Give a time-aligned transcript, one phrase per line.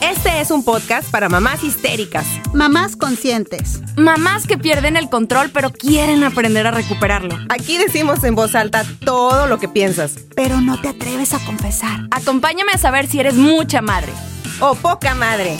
[0.00, 3.82] Este es un podcast para mamás histéricas, Mamás conscientes.
[3.98, 7.36] Mamás que pierden el control pero quieren aprender a recuperarlo.
[7.50, 10.16] Aquí decimos en voz alta todo lo que piensas.
[10.34, 12.08] Pero no te atreves a confesar.
[12.12, 14.12] Acompáñame a saber si eres mucha madre.
[14.60, 15.58] O poca madre.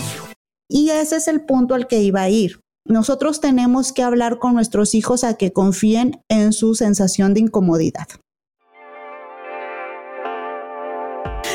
[0.69, 2.61] Y ese es el punto al que iba a ir.
[2.87, 8.09] Nosotros tenemos que hablar con nuestros hijos a que confíen en su sensación de incomodidad.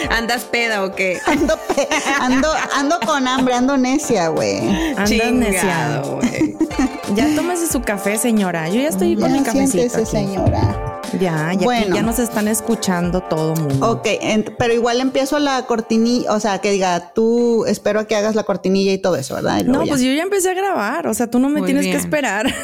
[0.09, 1.19] ¿Andas peda o qué?
[1.25, 1.87] Ando, pe-
[2.19, 4.59] ando, ando con hambre, ando necia, güey.
[4.91, 6.01] Andas Chingado, necia.
[6.03, 6.55] güey.
[7.15, 8.67] Ya tómese su café, señora.
[8.69, 10.27] Yo ya estoy con mi cafecito siéntese, aquí.
[10.27, 11.01] señora.
[11.19, 11.95] Ya, ya, Bueno.
[11.95, 13.91] ya nos están escuchando todo mundo.
[13.91, 14.07] Ok,
[14.57, 18.43] pero igual empiezo la cortinilla, o sea, que diga, tú espero a que hagas la
[18.43, 19.63] cortinilla y todo eso, ¿verdad?
[19.63, 19.89] No, ya.
[19.89, 21.07] pues yo ya empecé a grabar.
[21.07, 21.95] O sea, tú no me Muy tienes bien.
[21.95, 22.53] que esperar.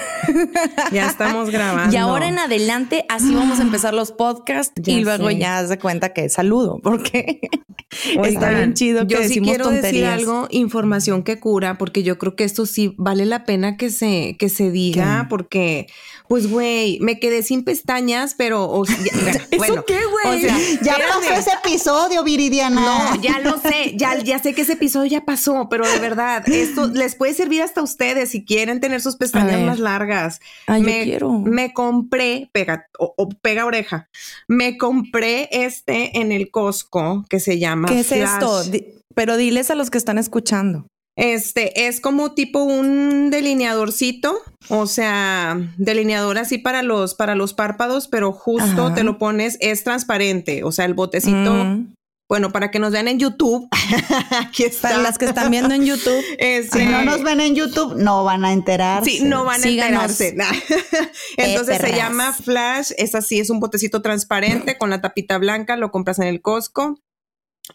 [0.92, 1.94] Ya estamos grabando.
[1.94, 5.38] Y ahora en adelante así vamos a empezar los podcasts Ya y luego sé.
[5.38, 5.64] ya.
[5.64, 7.40] de cuenta que saludo, porque
[8.24, 9.92] está bien chido que yo sí quiero tonterías.
[9.94, 13.90] decir algo, información que cura, porque yo creo que esto sí vale la pena que
[13.90, 15.28] se, que se diga, ¿Qué?
[15.30, 15.88] porque,
[16.32, 20.46] pues, güey, me quedé sin pestañas, pero, o sea, ya- bueno, qué, güey?
[20.46, 21.10] o sea, ya espérame.
[21.28, 22.80] pasó ese episodio, Viridiana.
[22.80, 26.48] No, ya lo sé, ya, ya sé que ese episodio ya pasó, pero de verdad,
[26.48, 30.40] esto les puede servir hasta a ustedes si quieren tener sus pestañas más largas.
[30.68, 31.32] Ay, yo me, quiero.
[31.34, 34.08] me compré, pega, o, o pega oreja,
[34.48, 38.22] me compré este en el Costco que se llama ¿Qué es Flash.
[38.22, 38.64] esto?
[38.72, 38.86] Di-
[39.16, 40.88] Pero diles a los que están escuchando.
[41.18, 44.34] Este es como tipo un delineadorcito,
[44.70, 48.96] o sea, delineador así para los para los párpados, pero justo Ajá.
[48.96, 51.94] te lo pones es transparente, o sea, el botecito, Mm.
[52.30, 53.68] bueno, para que nos vean en YouTube.
[54.32, 54.90] aquí está.
[54.92, 58.24] Para las que están viendo en YouTube, Este, Si no nos ven en YouTube, no
[58.24, 59.10] van a enterarse.
[59.12, 60.22] Sí, no van a Síganos.
[60.22, 60.66] enterarse.
[61.38, 65.92] Entonces se llama Flash, es así, es un botecito transparente con la tapita blanca, lo
[65.92, 66.98] compras en el Costco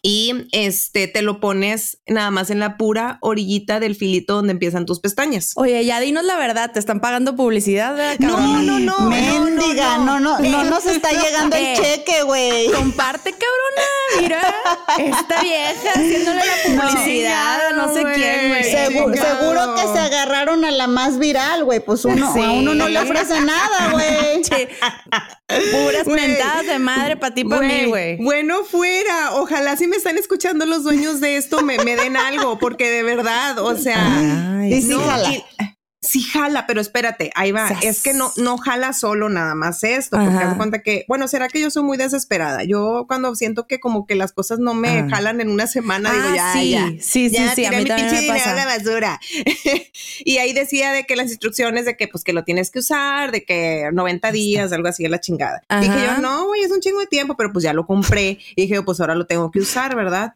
[0.01, 4.85] y este te lo pones nada más en la pura orillita del filito donde empiezan
[4.85, 5.53] tus pestañas.
[5.55, 8.99] Oye, ya dinos la verdad, te están pagando publicidad, ¿verdad, No, no, no.
[9.09, 12.71] Mendiga, no, no, no, nos está llegando el cheque, güey.
[12.71, 14.21] Comparte, cabrona.
[14.21, 14.55] Mira,
[14.99, 18.63] esta vieja haciéndole la publicidad a no sé quién, güey.
[18.63, 21.79] Seguro que se agarraron a la más viral, güey.
[21.79, 22.41] Pues uno, Sí.
[22.41, 24.41] a uno no le ofrece nada, güey.
[25.47, 28.17] Puras mentadas de madre para ti, para mí, güey.
[28.17, 29.33] Bueno, fuera.
[29.35, 33.03] Ojalá si me están escuchando los dueños de esto me, me den algo, porque de
[33.03, 35.31] verdad, o sea, Ay, Y sí jala.
[35.33, 35.43] y-
[36.07, 37.67] sí jala, pero espérate, ahí va.
[37.67, 37.83] Sas.
[37.83, 41.27] Es que no, no jala solo nada más esto, porque haz de cuenta que, bueno,
[41.27, 42.63] será que yo soy muy desesperada.
[42.63, 45.07] Yo cuando siento que como que las cosas no me Ah.
[45.09, 46.69] jalan en una semana, digo, Ah, ya, sí.
[46.71, 46.87] ya.
[46.99, 49.19] Sí, sí, ya, sí, a tiré mí mi pinche dinero a la basura.
[50.25, 53.31] y ahí decía de que las instrucciones de que pues que lo tienes que usar,
[53.31, 55.61] de que 90 días, algo así, a la chingada.
[55.67, 55.81] Ajá.
[55.81, 58.39] Dije yo, no, güey, es un chingo de tiempo, pero pues ya lo compré.
[58.55, 60.33] Y dije, pues ahora lo tengo que usar, ¿verdad?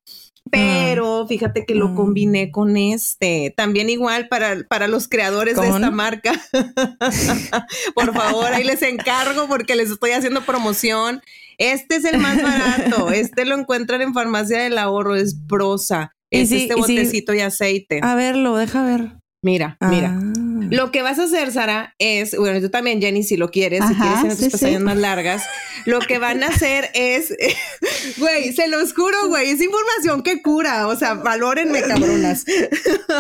[0.51, 1.95] Pero fíjate que lo Mm.
[1.95, 3.53] combiné con este.
[3.56, 6.34] También igual para, para los creadores de esta marca.
[7.95, 11.22] Por favor, ahí les encargo porque les estoy haciendo promoción.
[11.57, 13.11] Este es el más barato.
[13.11, 15.16] Este lo encuentran en Farmacia del Ahorro.
[15.16, 16.13] Es prosa.
[16.29, 18.00] Y Es este y botecito y aceite.
[18.03, 19.21] A verlo, deja ver.
[19.44, 20.16] Mira, mira.
[20.16, 20.31] Ah.
[20.69, 23.96] Lo que vas a hacer, Sara, es, bueno, tú también, Jenny, si lo quieres, si
[23.96, 24.84] quieres tener tus sí, pestañas sí.
[24.85, 25.44] más largas,
[25.85, 27.34] lo que van a hacer es,
[28.18, 32.46] güey, se los juro, güey, es información que cura, o sea, valórenme, cabronas.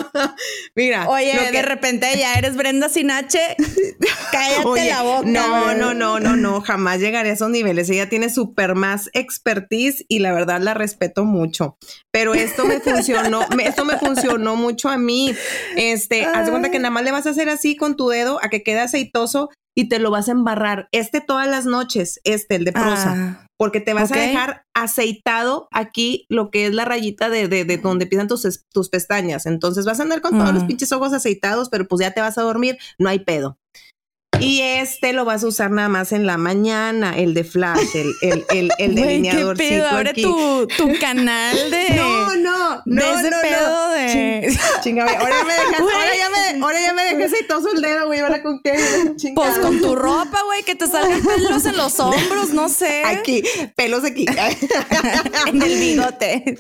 [0.75, 1.09] Mira.
[1.09, 3.39] Oye, que- de repente ya eres Brenda Sinache.
[4.31, 5.25] Cállate Oye, la boca.
[5.27, 7.89] No, no, no, no, no, jamás llegaré a esos niveles.
[7.89, 11.77] Ella tiene súper más expertise y la verdad la respeto mucho.
[12.11, 15.35] Pero esto me funcionó, me- esto me funcionó mucho a mí.
[15.75, 18.39] Este, haz de cuenta que nada más le vas a hacer así con tu dedo
[18.43, 20.87] a que quede aceitoso y te lo vas a embarrar.
[20.91, 23.13] Este todas las noches, este, el de prosa.
[23.15, 27.63] Ah, Porque te vas a dejar aceitado aquí lo que es la rayita de, de,
[27.63, 29.45] de donde empiezan tus, tus pestañas.
[29.45, 30.67] Entonces vas a andar con todos los Mm.
[30.67, 33.57] pinches ojos aceitados, pero pues ya te vas a dormir, no hay pedo.
[34.39, 38.13] Y este lo vas a usar nada más en la mañana, el de flash, el,
[38.21, 39.87] el, el, el Güey, qué pedo.
[39.87, 41.95] Abre tu, tu canal de.
[41.95, 43.41] No, no, no, de ese no, no.
[43.41, 44.57] pedo de.
[44.81, 47.81] Chinga, güey, ahora ya me dejas, ahora ya me, ahora ya me dejé aceitoso el
[47.81, 48.71] dedo, güey, ahora con qué.
[49.35, 53.03] Pues con tu ropa, güey, que te salgan pelos en los hombros, no sé.
[53.05, 53.43] Aquí,
[53.75, 54.25] pelos aquí.
[55.47, 56.57] En el bigote.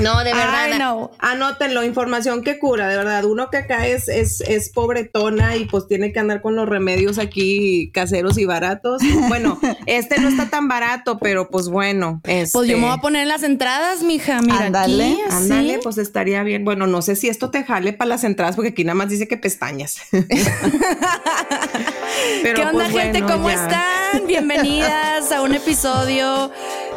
[0.00, 0.78] No, de verdad.
[0.78, 1.10] No.
[1.18, 3.24] Anótenlo, información que cura, de verdad.
[3.24, 7.09] Uno que acá es, es, es pobretona y pues tiene que andar con los remedios
[7.18, 9.02] aquí caseros y baratos.
[9.28, 12.20] Bueno, este no está tan barato, pero pues bueno.
[12.22, 14.40] Pues yo este, me voy a poner en las entradas, mija.
[14.42, 15.20] Mira, Ándale, aquí.
[15.30, 16.64] Ándale, pues estaría bien.
[16.64, 19.26] Bueno, no sé si esto te jale para las entradas, porque aquí nada más dice
[19.28, 19.96] que pestañas.
[22.42, 23.20] Pero, ¿Qué onda, pues, gente?
[23.22, 23.54] bueno, ¿Cómo ya.
[23.54, 24.26] están?
[24.26, 26.50] Bienvenidas a un episodio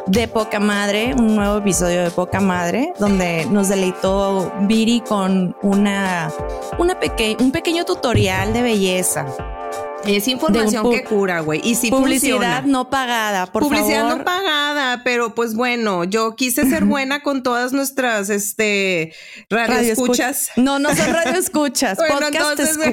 [0.07, 6.31] de Poca Madre, un nuevo episodio de Poca Madre, donde nos deleitó Viri con una,
[6.77, 9.25] una peque- un pequeño tutorial de belleza.
[10.05, 11.61] Es información que cura, güey.
[11.63, 12.61] Y sí Publicidad funciona.
[12.65, 14.17] no pagada, por Publicidad favor.
[14.17, 19.13] no pagada, pero pues bueno, yo quise ser buena con todas nuestras este
[19.49, 20.49] Radio radioescuchas.
[20.49, 21.97] escuch- No, no son radio escuchas.
[21.97, 22.83] Bueno, podcast entonces, escu-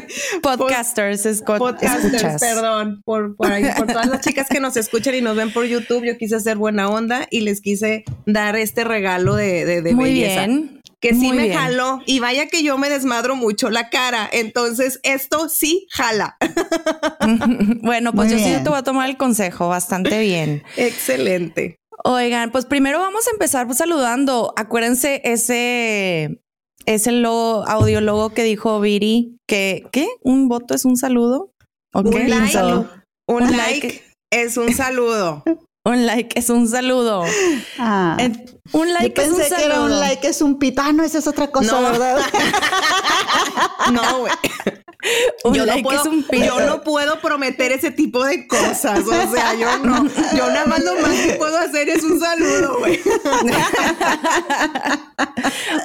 [0.42, 2.40] güey, podcasters, escu- Podcasters, escuchas.
[2.40, 5.64] perdón, por, por ahí, por todas las chicas que nos escuchan y nos ven por
[5.66, 9.94] YouTube, yo quise hacer buena onda y les quise dar este regalo de, de, de
[9.94, 10.46] Muy belleza.
[10.46, 10.79] bien.
[11.00, 11.58] Que sí muy me bien.
[11.58, 16.36] jaló y vaya que yo me desmadro mucho la cara, entonces esto sí jala.
[17.82, 20.62] bueno, pues Muy yo sí te voy a tomar el consejo bastante bien.
[20.76, 21.76] Excelente.
[22.04, 24.52] Oigan, pues primero vamos a empezar pues, saludando.
[24.56, 26.40] Acuérdense ese,
[26.86, 30.06] ese logo, audiólogo que dijo Viri, que, ¿qué?
[30.22, 31.52] ¿Un voto es un saludo?
[31.92, 32.88] ¿O Un like, un,
[33.26, 34.04] Un like, like.
[34.30, 35.42] es un saludo.
[35.82, 37.24] Un like es un saludo.
[37.78, 38.16] Ah.
[38.20, 38.30] Eh,
[38.72, 40.00] un Yo like es un pensé que era un saludo.
[40.00, 40.82] like es un pito.
[40.84, 41.82] Ah, no, esa es otra cosa, No.
[41.90, 42.18] ¿verdad?
[43.92, 44.32] No, güey.
[45.44, 46.44] Un yo, like no puedo, es un pito.
[46.44, 49.00] yo no puedo prometer ese tipo de cosas.
[49.06, 50.06] O sea, yo no.
[50.36, 53.00] Yo nada más lo más que puedo hacer es un saludo, güey.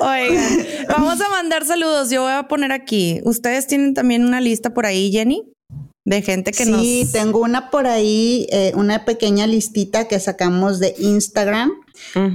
[0.01, 2.09] Oigan, vamos a mandar saludos.
[2.09, 3.21] Yo voy a poner aquí.
[3.23, 5.43] Ustedes tienen también una lista por ahí, Jenny,
[6.05, 7.11] de gente que sí, nos.
[7.11, 11.71] tengo una por ahí, eh, una pequeña listita que sacamos de Instagram.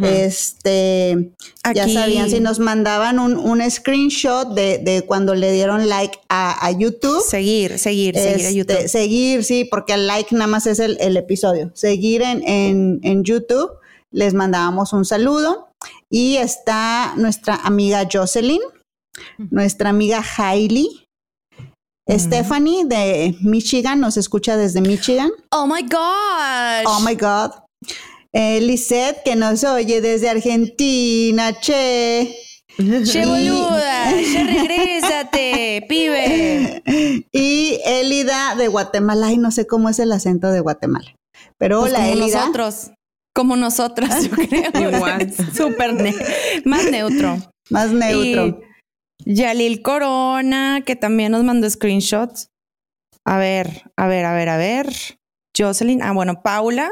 [0.03, 1.33] Este,
[1.75, 6.67] ya sabían, si nos mandaban un, un screenshot de, de cuando le dieron like a,
[6.67, 7.23] a YouTube.
[7.23, 8.89] Seguir, seguir, seguir a Este, YouTube.
[8.89, 11.71] Seguir, sí, porque el like nada más es el, el episodio.
[11.75, 13.71] Seguir en, en, en YouTube,
[14.11, 15.69] les mandábamos un saludo.
[16.09, 18.61] Y está nuestra amiga Jocelyn,
[19.51, 21.07] nuestra amiga Hailey,
[22.19, 25.31] Stephanie de Michigan, nos escucha desde Michigan.
[25.53, 26.85] Oh my gosh.
[26.87, 27.53] Oh my God.
[28.33, 32.35] Eh, Lisette, que nos oye desde Argentina, che.
[32.77, 36.83] Che boluda, che regrésate, pibe.
[37.33, 39.27] Y Elida de Guatemala.
[39.27, 41.15] Ay, no sé cómo es el acento de Guatemala.
[41.59, 42.41] Pero Pues hola, como Elida.
[42.41, 42.91] nosotros.
[43.35, 44.91] Como nosotras, yo creo.
[44.97, 45.33] Igual.
[45.55, 46.15] Súper ne-
[46.65, 47.37] más neutro.
[47.69, 48.47] Más neutro.
[48.47, 48.57] Y
[49.25, 52.49] Yalil Corona, que también nos mandó screenshots.
[53.25, 54.89] A ver, a ver, a ver, a ver.
[55.57, 56.91] Jocelyn, ah, bueno, Paula.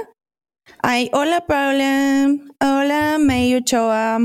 [0.83, 2.29] Ay, hola Paula.
[2.61, 4.19] Hola May Ochoa.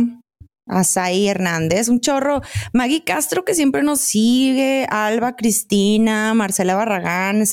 [0.65, 2.41] Asaí Hernández, un chorro.
[2.73, 4.88] Maggie Castro, que siempre nos sigue.
[4.89, 7.44] Alba Cristina, Marcela Barragán.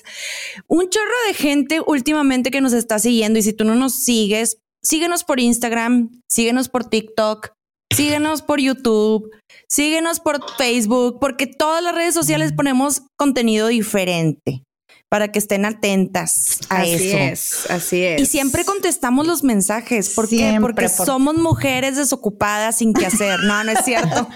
[0.68, 3.38] Un chorro de gente últimamente que nos está siguiendo.
[3.38, 7.52] Y si tú no nos sigues, síguenos por Instagram, síguenos por TikTok,
[7.92, 9.30] síguenos por YouTube,
[9.68, 14.64] síguenos por Facebook, porque todas las redes sociales ponemos contenido diferente
[15.10, 17.18] para que estén atentas a así eso.
[17.18, 18.20] es, así es.
[18.22, 20.10] Y siempre contestamos los mensajes.
[20.10, 20.56] ¿Por qué?
[20.60, 23.40] Porque por- somos mujeres desocupadas sin qué hacer.
[23.40, 24.28] No, no es cierto.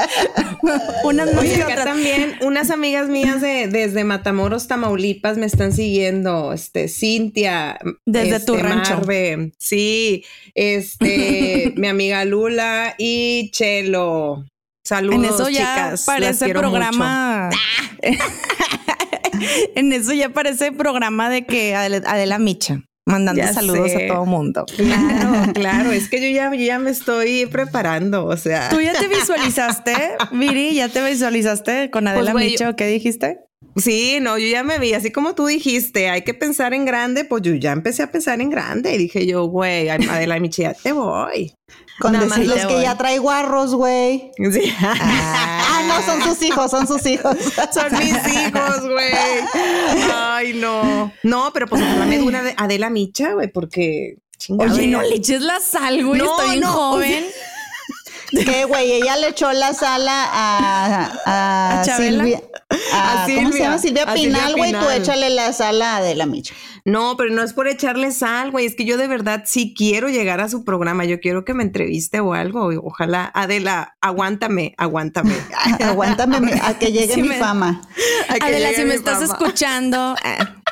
[1.04, 6.52] Unas Oye, acá también unas amigas mías de, desde Matamoros, Tamaulipas, me están siguiendo.
[6.54, 7.78] Este, Cintia.
[8.06, 8.94] Desde este, tu rancho.
[8.94, 10.24] Marve, sí,
[10.54, 14.46] este, mi amiga Lula y Chelo.
[14.82, 16.04] Saludos, En eso ya chicas.
[16.06, 17.50] parece programa.
[19.74, 24.06] en eso ya parece programa de que Adela, Adela Micha mandando Ya saludos sé.
[24.06, 24.66] a todo mundo.
[24.76, 25.92] Claro, claro.
[25.92, 28.26] Es que yo ya, yo ya me estoy preparando.
[28.26, 29.94] O sea, ¿Tú ya te visualizaste,
[30.32, 30.74] Viri?
[30.74, 33.38] ¿Ya te visualizaste con Adela güey, Micha o qué dijiste?
[33.76, 37.24] Sí, no, yo ya me vi, así como tú dijiste, hay que pensar en grande,
[37.24, 40.72] pues yo ya empecé a pensar en grande y dije yo, güey, Adela Michi, ya
[40.72, 41.54] te voy.
[41.98, 42.82] Con Nada más decirles que voy.
[42.82, 44.30] ya trae guarros, güey.
[44.36, 44.72] Sí.
[44.80, 47.36] Ah, no, son sus hijos, son sus hijos.
[47.72, 49.12] Son mis hijos, güey.
[50.14, 51.12] Ay, no.
[51.22, 54.72] No, pero pues ojalá me dura Adela Micha, güey, porque chingada.
[54.74, 56.20] Oye, no le eches la sal, güey.
[56.20, 57.24] No, Estoy bien no, joven.
[58.30, 58.92] ¿Qué, güey?
[58.92, 62.24] Ella le echó la sala a, a, ¿A Chabela?
[62.24, 62.42] Silvia.
[62.92, 63.78] a- A ¿Cómo se llama?
[63.78, 64.72] Silvia a Pinal, güey.
[64.72, 66.54] Tú échale la sala de la Micha.
[66.84, 68.66] No, pero no es por echarle sal, güey.
[68.66, 71.04] Es que yo de verdad sí quiero llegar a su programa.
[71.04, 72.68] Yo quiero que me entreviste o algo.
[72.84, 75.34] Ojalá, Adela, aguántame, aguántame.
[75.84, 77.82] Aguántame a que llegue mi me- fama.
[78.28, 79.32] A que Adela, si me estás fama.
[79.32, 80.14] escuchando.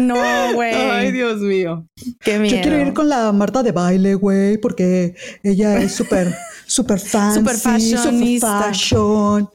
[0.00, 0.74] No, güey.
[0.74, 1.86] Ay, Dios mío.
[2.20, 2.56] Qué miedo.
[2.56, 6.34] Yo quiero ir con la Marta de baile, güey, porque ella es súper,
[6.66, 8.62] súper fancy, Súper fashionista.
[8.62, 9.48] fashion.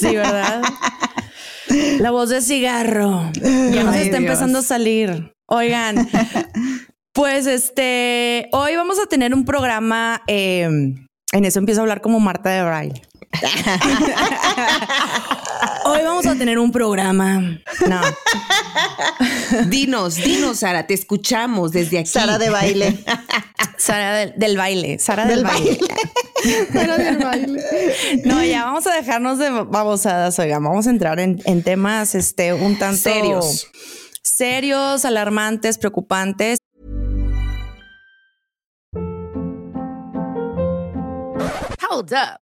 [0.00, 0.62] Sí, ¿verdad?
[2.00, 3.30] La voz de cigarro.
[3.34, 4.28] Ya nos Ay, está Dios.
[4.30, 5.32] empezando a salir.
[5.46, 6.08] Oigan,
[7.12, 10.22] pues este, hoy vamos a tener un programa.
[10.26, 10.62] eh,
[11.32, 13.02] en eso empiezo a hablar como Marta de Braille.
[15.88, 17.40] Hoy vamos a tener un programa.
[17.88, 18.00] No.
[19.68, 22.10] Dinos, dinos, Sara, te escuchamos desde aquí.
[22.10, 23.02] Sara de baile.
[23.78, 24.98] Sara del, del baile.
[24.98, 25.78] Sara del, baile.
[26.72, 27.62] Sara del baile.
[28.26, 30.62] No, ya vamos a dejarnos de babosadas, oigan.
[30.62, 33.68] Vamos a entrar en, en temas este, un tanto Serios.
[34.22, 36.58] serios, alarmantes, preocupantes.
[41.90, 42.47] Hold up.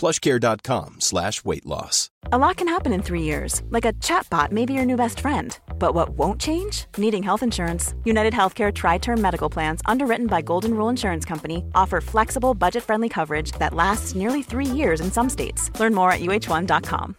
[0.00, 2.08] plushcare.com slash weight loss.
[2.32, 5.20] A lot can happen in three years, like a chatbot may be your new best
[5.20, 5.58] friend.
[5.78, 6.86] But what won't change?
[6.96, 7.94] Needing health insurance.
[8.04, 12.82] United Healthcare Tri Term Medical Plans, underwritten by Golden Rule Insurance Company, offer flexible, budget
[12.82, 15.70] friendly coverage that lasts nearly three years in some states.
[15.80, 17.16] Learn more at uh1.com.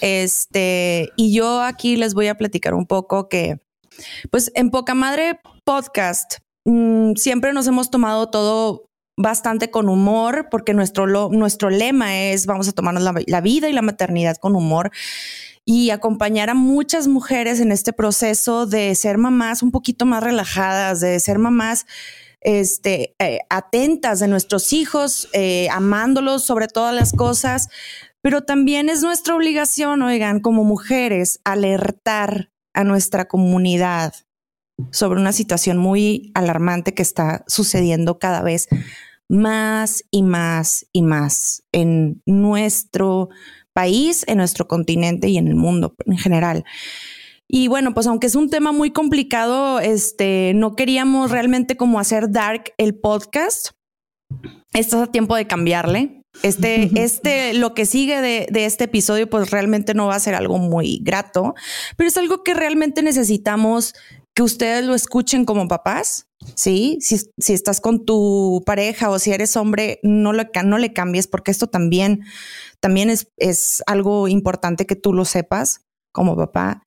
[0.00, 3.58] Este, y yo aquí les voy a platicar un poco que,
[4.30, 10.74] pues en Poca Madre Podcast, mm, siempre nos hemos tomado todo bastante con humor, porque
[10.74, 14.90] nuestro, nuestro lema es vamos a tomarnos la, la vida y la maternidad con humor.
[15.64, 21.00] Y acompañar a muchas mujeres en este proceso de ser mamás un poquito más relajadas,
[21.00, 21.86] de ser mamás
[22.42, 27.68] este, eh, atentas de nuestros hijos, eh, amándolos sobre todas las cosas,
[28.20, 34.14] pero también es nuestra obligación, oigan, como mujeres, alertar a nuestra comunidad
[34.90, 38.68] sobre una situación muy alarmante que está sucediendo cada vez
[39.28, 43.30] más y más y más en nuestro
[43.72, 46.64] país, en nuestro continente y en el mundo en general.
[47.48, 52.30] Y bueno, pues aunque es un tema muy complicado, este, no queríamos realmente como hacer
[52.30, 53.70] dark el podcast.
[54.72, 56.22] Estás a tiempo de cambiarle.
[56.42, 60.34] Este, este, lo que sigue de, de este episodio, pues realmente no va a ser
[60.34, 61.54] algo muy grato,
[61.96, 63.94] pero es algo que realmente necesitamos
[64.34, 66.26] que ustedes lo escuchen como papás.
[66.56, 70.92] Sí, si, si estás con tu pareja o si eres hombre, no, lo, no le
[70.92, 72.24] cambies porque esto también,
[72.80, 76.82] también es, es algo importante que tú lo sepas como papá.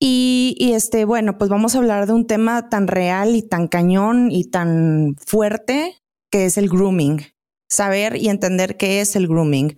[0.00, 3.68] Y, y este, bueno, pues vamos a hablar de un tema tan real y tan
[3.68, 5.96] cañón y tan fuerte
[6.30, 7.20] que es el grooming.
[7.70, 9.76] Saber y entender qué es el grooming.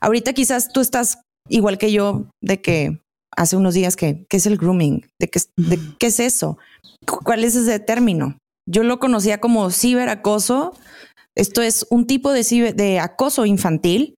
[0.00, 1.18] Ahorita quizás tú estás
[1.48, 3.02] igual que yo de que
[3.36, 6.58] hace unos días que qué es el grooming, de qué, de qué es eso,
[7.06, 8.36] Cu- cuál es ese término.
[8.68, 10.74] Yo lo conocía como ciberacoso.
[11.36, 14.14] Esto es un tipo de, ciber- de acoso infantil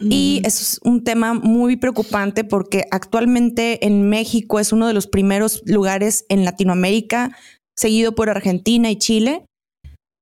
[0.00, 5.62] y es un tema muy preocupante porque actualmente en México es uno de los primeros
[5.64, 7.36] lugares en Latinoamérica,
[7.76, 9.44] seguido por Argentina y Chile,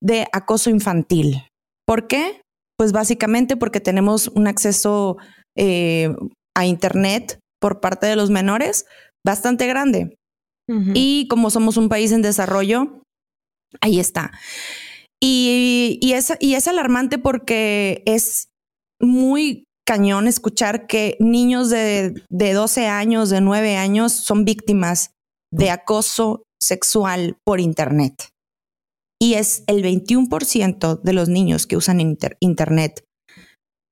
[0.01, 1.43] de acoso infantil.
[1.87, 2.41] ¿Por qué?
[2.79, 5.17] Pues básicamente porque tenemos un acceso
[5.59, 6.15] eh,
[6.57, 8.87] a Internet por parte de los menores
[9.25, 10.17] bastante grande.
[10.95, 13.03] Y como somos un país en desarrollo,
[13.81, 14.33] ahí está.
[15.23, 18.49] Y, y es, y es alarmante porque es
[19.01, 25.11] muy cañón escuchar que niños de, de 12 años, de 9 años, son víctimas
[25.53, 28.29] de acoso sexual por Internet.
[29.23, 33.05] Y es el 21% de los niños que usan inter- Internet.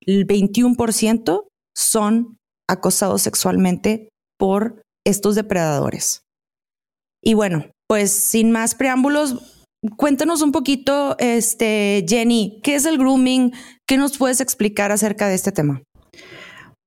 [0.02, 2.36] El 21% son
[2.68, 6.22] acosados sexualmente por estos depredadores.
[7.22, 9.36] Y bueno, pues sin más preámbulos,
[9.96, 13.52] cuéntanos un poquito, este, Jenny, ¿qué es el grooming?
[13.86, 15.82] ¿Qué nos puedes explicar acerca de este tema?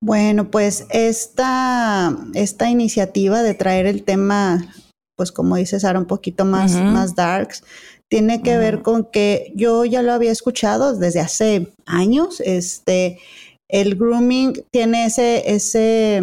[0.02, 4.74] Bueno, pues esta, esta iniciativa de traer el tema,
[5.16, 7.64] pues como dices, Sara, un poquito más, más darks,
[8.10, 12.42] tiene que ver con que yo ya lo había escuchado desde hace años.
[12.42, 13.20] Este,
[13.70, 16.22] el grooming tiene ese, ese,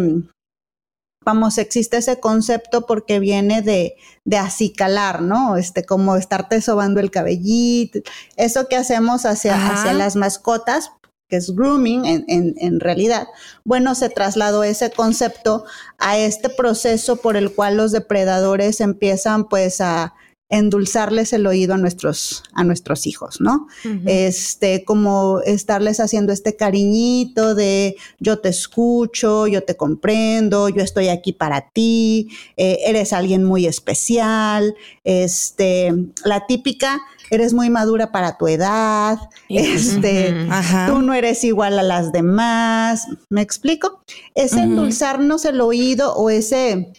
[1.23, 5.57] vamos, existe ese concepto porque viene de, de acicalar, ¿no?
[5.57, 7.99] Este, como estarte sobando el cabellito,
[8.35, 9.73] eso que hacemos hacia, Ajá.
[9.73, 10.91] hacia las mascotas,
[11.27, 13.27] que es grooming en, en, en, realidad,
[13.63, 15.65] bueno, se trasladó ese concepto
[15.97, 20.13] a este proceso por el cual los depredadores empiezan pues a
[20.49, 23.67] endulzarles el oído a nuestros, a nuestros hijos, ¿no?
[24.05, 31.09] Este, como estarles haciendo este cariñito de yo te escucho, yo te comprendo, yo estoy
[31.09, 35.91] aquí para ti, eh, eres alguien muy especial, este,
[36.23, 39.17] la típica, eres muy madura para tu edad,
[39.49, 40.47] este,
[40.87, 44.03] tú no eres igual a las demás, ¿me explico?
[44.35, 46.93] Ese endulzarnos el oído o ese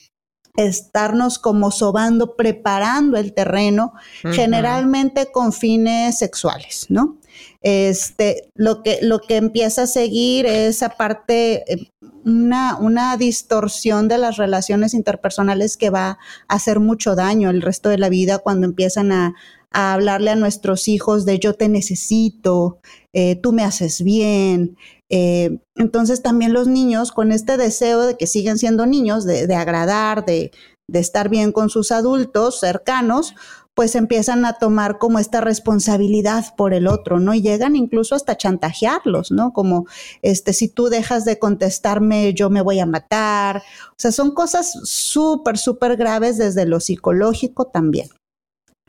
[0.57, 3.93] estarnos como sobando, preparando el terreno,
[4.33, 7.19] generalmente con fines sexuales, ¿no?
[7.63, 11.91] Este, lo que, lo que empieza a seguir es aparte eh,
[12.25, 16.11] una, una distorsión de las relaciones interpersonales que va
[16.49, 19.35] a hacer mucho daño el resto de la vida cuando empiezan a,
[19.71, 22.79] a hablarle a nuestros hijos de yo te necesito,
[23.13, 24.77] eh, tú me haces bien.
[25.09, 30.25] Eh, entonces también los niños con este deseo de que siguen siendo niños, de, agradar,
[30.25, 30.51] de,
[30.89, 33.35] de estar bien con sus adultos cercanos,
[33.77, 37.35] pues empiezan a tomar como esta responsabilidad por el otro, ¿no?
[37.35, 39.53] Y llegan incluso hasta chantajearlos, ¿no?
[39.53, 39.85] Como,
[40.23, 43.59] este, si tú dejas de contestarme, yo me voy a matar.
[43.91, 48.09] O sea, son cosas súper, súper graves desde lo psicológico también.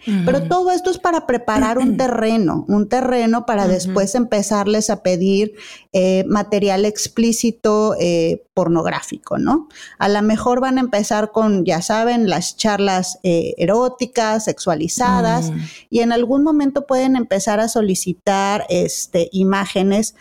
[0.06, 5.54] Pero todo esto es para preparar un terreno, un terreno para después empezarles a pedir
[5.92, 9.68] eh, material explícito eh, pornográfico, ¿no?
[9.98, 15.58] A lo mejor van a empezar con, ya saben, las charlas eh, eróticas, sexualizadas, mm.
[15.90, 20.16] y en algún momento pueden empezar a solicitar este, imágenes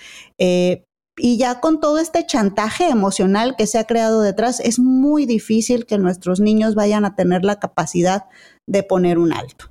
[1.19, 5.87] y ya con todo este chantaje emocional que se ha creado detrás, es muy difícil
[5.87, 8.25] que nuestros niños vayan a tener la capacidad
[8.67, 9.71] de poner un alto.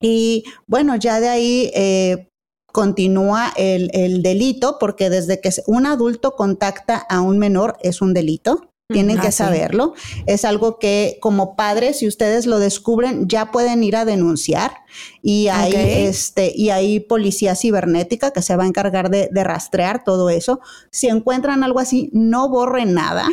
[0.00, 2.28] Y bueno, ya de ahí eh,
[2.72, 8.12] continúa el, el, delito, porque desde que un adulto contacta a un menor es un
[8.12, 8.70] delito.
[8.88, 9.94] Tienen que saberlo.
[10.26, 14.76] Es algo que como padres, si ustedes lo descubren, ya pueden ir a denunciar.
[15.22, 20.04] Y hay, este, y hay policía cibernética que se va a encargar de, de, rastrear
[20.04, 20.60] todo eso.
[20.92, 23.26] Si encuentran algo así, no borren nada,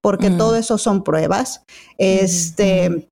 [0.00, 1.64] porque todo eso son pruebas.
[1.98, 3.11] Este,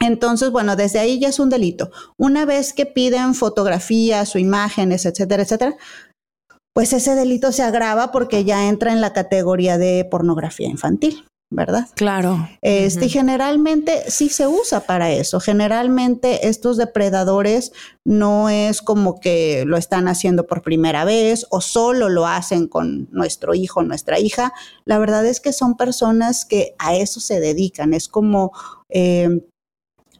[0.00, 1.90] entonces, bueno, desde ahí ya es un delito.
[2.16, 5.76] Una vez que piden fotografías o imágenes, etcétera, etcétera,
[6.72, 11.88] pues ese delito se agrava porque ya entra en la categoría de pornografía infantil, ¿verdad?
[11.96, 12.48] Claro.
[12.62, 15.40] Este, generalmente sí se usa para eso.
[15.40, 17.72] Generalmente estos depredadores
[18.04, 23.08] no es como que lo están haciendo por primera vez o solo lo hacen con
[23.10, 24.52] nuestro hijo, nuestra hija.
[24.84, 27.92] La verdad es que son personas que a eso se dedican.
[27.92, 28.52] Es como
[28.88, 29.40] eh,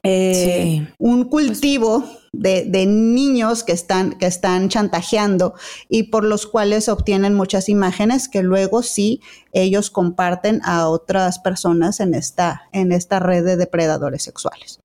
[0.08, 5.54] eh, un cultivo de, niños que están, que están chantajeando
[5.88, 9.20] y por los cuales obtienen muchas imágenes que luego sí
[9.52, 14.80] ellos comparten a otras personas en esta, en esta red de depredadores sexuales.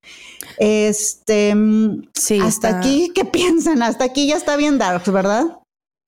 [0.58, 1.54] Este,
[2.14, 3.82] sí, hasta aquí, ¿qué piensan?
[3.82, 5.58] Hasta aquí ya está bien dark, ¿verdad?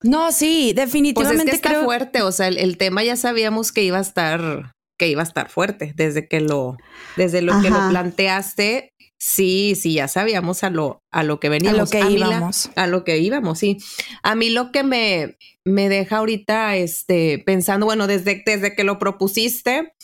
[0.02, 3.82] No, sí, definitivamente pues es que está fuerte, o sea, el, tema ya sabíamos que
[3.82, 6.78] iba a estar que iba a estar fuerte desde que lo
[7.16, 11.92] desde lo que lo planteaste Sí, sí, ya sabíamos a lo, a lo que veníamos.
[11.92, 12.70] A lo que íbamos.
[12.76, 13.78] a lo que íbamos, sí.
[14.22, 18.98] A mí lo que me, me deja ahorita este, pensando, bueno, desde, desde que lo
[18.98, 19.94] propusiste,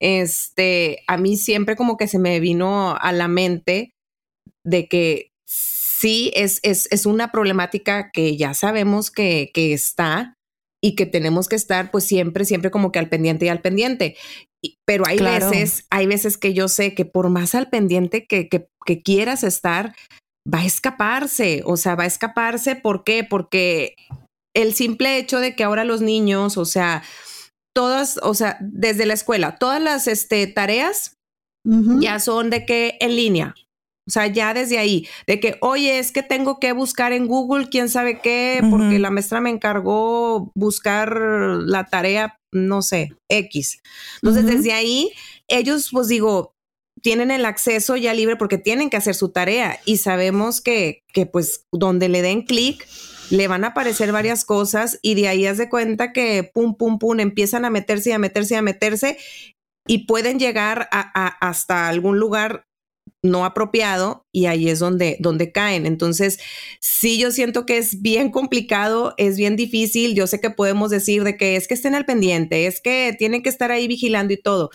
[0.00, 3.94] este, a mí siempre como que se me vino a la mente
[4.64, 10.36] de que sí es, es, es una problemática que ya sabemos que, que está,
[10.82, 14.16] y que tenemos que estar pues siempre, siempre como que al pendiente y al pendiente
[14.86, 18.68] pero hay veces, hay veces que yo sé que por más al pendiente que, que,
[18.84, 19.94] que, quieras estar,
[20.52, 23.24] va a escaparse, o sea, va a escaparse, ¿por qué?
[23.28, 23.96] Porque
[24.54, 27.02] el simple hecho de que ahora los niños, o sea,
[27.74, 31.16] todas, o sea, desde la escuela, todas las este, tareas
[31.64, 33.54] ya son de que en línea,
[34.08, 37.68] o sea, ya desde ahí, de que, oye, es que tengo que buscar en Google
[37.68, 43.82] quién sabe qué, porque la maestra me encargó buscar la tarea, no sé, X.
[44.22, 45.12] Entonces, desde ahí,
[45.48, 46.54] ellos, pues digo,
[47.00, 51.26] tienen el acceso ya libre porque tienen que hacer su tarea y sabemos que, que
[51.26, 52.86] pues, donde le den clic,
[53.30, 56.98] le van a aparecer varias cosas y de ahí haz de cuenta que pum, pum,
[56.98, 59.16] pum, empiezan a meterse y a meterse y a meterse
[59.86, 62.66] y pueden llegar a, hasta algún lugar
[63.22, 65.86] no apropiado y ahí es donde, donde caen.
[65.86, 66.38] Entonces,
[66.80, 70.14] sí, yo siento que es bien complicado, es bien difícil.
[70.14, 73.42] Yo sé que podemos decir de que es que estén al pendiente, es que tienen
[73.42, 74.70] que estar ahí vigilando y todo.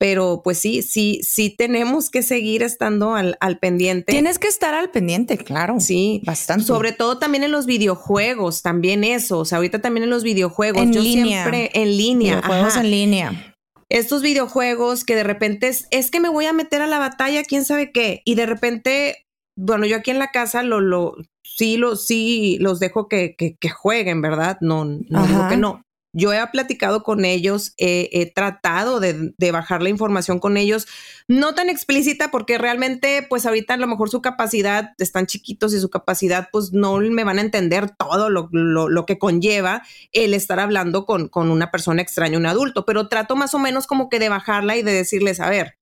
[0.00, 4.12] pero pues sí, sí, sí tenemos que seguir estando al, al pendiente.
[4.12, 5.80] Tienes que estar al pendiente, claro.
[5.80, 6.64] Sí, bastante.
[6.66, 9.40] Sobre todo también en los videojuegos, también eso.
[9.40, 10.82] O sea, ahorita también en los videojuegos.
[10.82, 11.42] En Yo línea.
[11.42, 12.42] siempre en línea.
[12.46, 12.80] Juegos ajá.
[12.84, 13.54] en línea.
[13.88, 17.44] Estos videojuegos que de repente es, es que me voy a meter a la batalla,
[17.44, 18.22] quién sabe qué.
[18.24, 22.80] Y de repente, bueno, yo aquí en la casa lo, lo, sí, lo, sí los
[22.80, 24.58] dejo que, que, que jueguen, ¿verdad?
[24.60, 25.82] No, no digo que no.
[26.14, 30.86] Yo he platicado con ellos, he tratado de, bajar la información con ellos,
[31.28, 35.80] no tan explícita porque realmente pues ahorita a lo mejor su capacidad, están chiquitos y
[35.80, 41.04] su capacidad pues no me van a entender todo lo que conlleva el estar hablando
[41.04, 44.28] con, con una persona extraña, un adulto, pero trato más o menos como que de
[44.28, 45.74] bajarla y de decirles, a ver,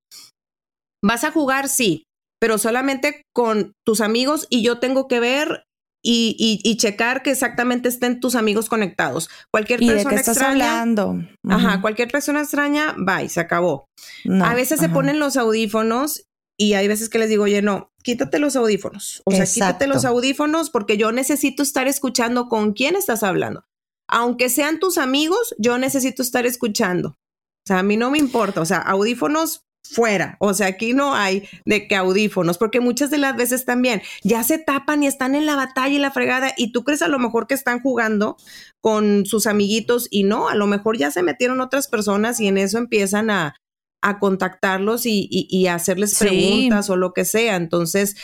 [1.03, 2.05] vas a jugar, sí,
[2.41, 5.66] pero solamente con tus amigos y yo tengo que ver
[6.09, 9.29] y, y, y checar que exactamente estén tus amigos conectados.
[9.51, 10.71] Cualquier ¿Y de persona qué estás extraña.
[10.71, 11.17] hablando?
[11.49, 13.87] Ajá, cualquier persona extraña, bye, se acabó.
[14.25, 17.91] No, a veces se ponen los audífonos y hay veces que les digo, oye, no,
[18.05, 19.21] quítate los audífonos.
[19.25, 23.65] O sea, quítate los audífonos porque yo necesito estar escuchando con quién estás hablando.
[24.09, 27.09] Aunque sean tus amigos, yo necesito estar escuchando.
[27.09, 28.61] O sea, a mí no me importa.
[28.61, 30.37] O sea, audífonos fuera.
[30.41, 34.43] O sea, aquí no hay de que audífonos, porque muchas de las veces también ya
[34.45, 37.19] se tapan y están en la batalla y la fregada y tú crees a lo
[37.19, 38.37] mejor que están jugando
[38.81, 42.59] con sus amiguitos y no, a lo mejor ya se metieron otras personas y en
[42.59, 43.57] eso empiezan a,
[44.03, 46.25] a contactarlos y, y- hacerles Sí.
[46.27, 47.57] preguntas o lo que sea.
[47.57, 48.17] Entonces,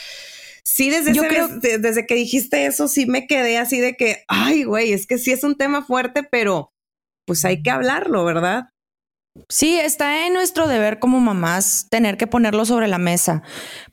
[0.65, 4.65] sí, desde, Yo creo- desde que dijiste eso, sí me quedé así de que, ay,
[4.65, 6.71] güey, es que sí es un tema fuerte, pero
[7.27, 8.69] pues hay que hablarlo, ¿verdad?
[9.49, 13.43] Sí, está en nuestro deber como mamás tener que ponerlo sobre la mesa,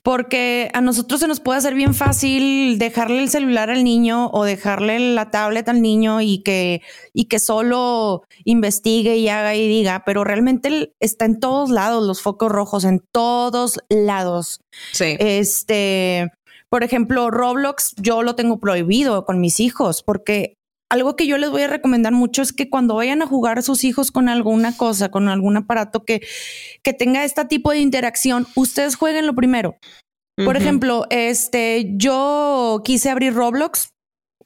[0.02, 4.44] porque a nosotros se nos puede hacer bien fácil dejarle el celular al niño o
[4.44, 6.82] dejarle la tablet al niño y que,
[7.14, 12.20] y que solo investigue y haga y diga, pero realmente está en todos lados los
[12.20, 14.60] focos rojos, en todos lados.
[14.92, 15.16] Sí.
[15.18, 16.30] Este,
[16.68, 20.58] por ejemplo, Roblox yo lo tengo prohibido con mis hijos porque
[20.90, 23.62] algo que yo les voy a recomendar mucho es que cuando vayan a jugar a
[23.62, 26.20] sus hijos con alguna cosa, con algún aparato que,
[26.82, 29.76] que tenga este tipo de interacción, ustedes jueguen lo primero.
[30.44, 33.90] Por ejemplo, este, yo quise abrir Roblox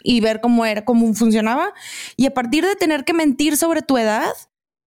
[0.02, 1.72] y ver cómo era, cómo funcionaba.
[2.16, 4.32] Y a partir de tener que mentir sobre tu edad,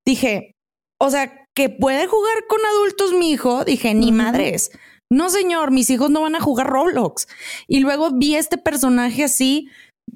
[0.05, 0.51] dije,
[0.99, 4.71] o sea, que puede jugar con adultos mi hijo, dije, ni madres.
[5.09, 7.27] No, señor, mis hijos no van a jugar Roblox.
[7.67, 9.69] Y luego vi este personaje así,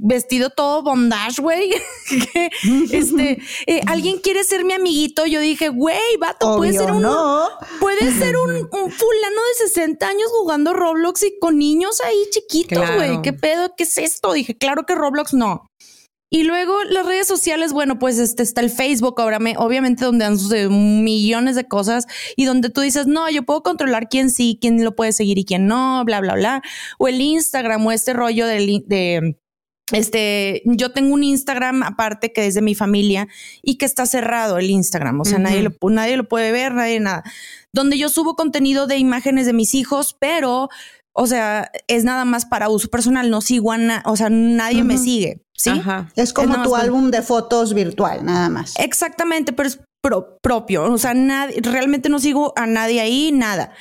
[0.03, 1.69] vestido todo bondage, güey.
[2.33, 2.49] que,
[2.91, 5.25] este, eh, alguien quiere ser mi amiguito.
[5.25, 7.47] Yo dije, güey, vato, puede ser un, no.
[7.79, 12.77] Puede ser un, un fulano de 60 años jugando Roblox y con niños ahí chiquitos,
[12.79, 12.95] Claro.
[12.95, 13.21] güey.
[13.21, 13.73] ¿Qué pedo?
[13.77, 14.33] ¿Qué es esto?
[14.33, 15.67] Dije, claro que Roblox no.
[16.33, 20.39] Y luego las redes sociales, bueno, pues este está el Facebook, obviamente, obviamente donde han
[20.39, 22.05] sucedido millones de cosas
[22.37, 25.43] y donde tú dices, no, yo puedo controlar quién sí, quién lo puede seguir y
[25.43, 26.61] quién no, bla, bla, bla.
[26.97, 29.40] O el Instagram o este rollo del- de,
[29.91, 33.27] este, yo tengo un Instagram aparte que es de mi familia
[33.61, 36.99] y que está cerrado el Instagram, o sea, nadie, lo, nadie lo puede ver, nadie
[36.99, 37.23] nada.
[37.73, 40.69] Donde yo subo contenido de imágenes de mis hijos, pero,
[41.13, 44.83] o sea, es nada más para uso personal, no sigo a na- o sea, nadie
[44.83, 45.69] me sigue, ¿sí?
[45.71, 46.09] Ajá.
[46.15, 48.73] Es como tu álbum de fotos virtual, nada más.
[48.79, 50.83] Exactamente, pero es pro- propio.
[50.91, 53.73] O sea, nadie, realmente no sigo a nadie ahí, nada.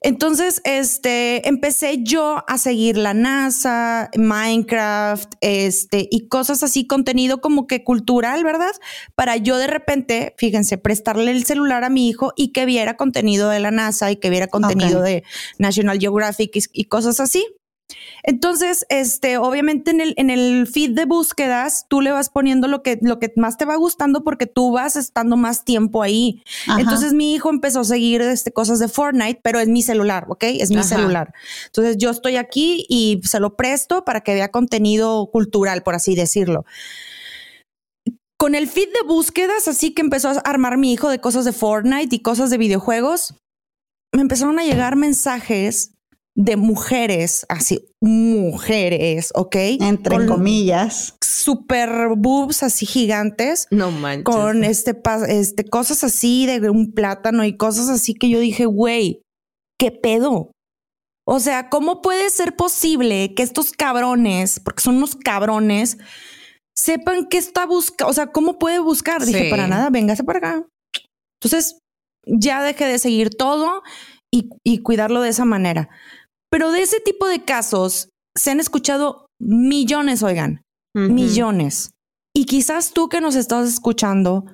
[0.00, 7.66] Entonces, este, empecé yo a seguir la NASA, Minecraft, este, y cosas así, contenido como
[7.66, 8.72] que cultural, ¿verdad?
[9.14, 13.48] Para yo de repente, fíjense, prestarle el celular a mi hijo y que viera contenido
[13.48, 15.24] de la NASA y que viera contenido de
[15.58, 17.44] National Geographic y, y cosas así.
[18.28, 22.82] Entonces, este, obviamente en el, en el feed de búsquedas, tú le vas poniendo lo
[22.82, 26.42] que, lo que más te va gustando porque tú vas estando más tiempo ahí.
[26.66, 26.78] Ajá.
[26.78, 30.44] Entonces mi hijo empezó a seguir este, cosas de Fortnite, pero es mi celular, ¿ok?
[30.44, 30.88] Es mi Ajá.
[30.88, 31.32] celular.
[31.68, 36.14] Entonces yo estoy aquí y se lo presto para que vea contenido cultural, por así
[36.14, 36.66] decirlo.
[38.36, 41.52] Con el feed de búsquedas, así que empezó a armar mi hijo de cosas de
[41.54, 43.36] Fortnite y cosas de videojuegos,
[44.12, 45.94] me empezaron a llegar mensajes
[46.40, 49.56] de mujeres, así, mujeres, ¿ok?
[49.80, 51.16] Entre Con comillas.
[51.20, 54.24] super boobs así gigantes No manches.
[54.24, 54.96] con este,
[55.28, 59.22] este cosas así de un plátano y cosas así que yo dije, güey,
[59.80, 60.52] ¿qué pedo?
[61.26, 65.98] O sea, ¿cómo puede ser posible que estos cabrones, porque son unos cabrones,
[66.76, 68.10] sepan que está buscando?
[68.10, 69.24] O sea, ¿cómo puede buscar?
[69.26, 69.50] Dije, Sí.
[69.50, 70.66] para nada, véngase para acá.
[71.42, 71.78] Entonces,
[72.26, 73.82] ya dejé de seguir todo
[74.32, 75.88] y, y cuidarlo de esa manera.
[76.50, 80.62] Pero de ese tipo de casos se han escuchado millones, oigan
[81.14, 81.90] millones.
[82.34, 84.44] Y quizás tú que nos estás escuchando,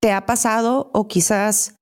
[0.00, 1.76] te ha pasado o quizás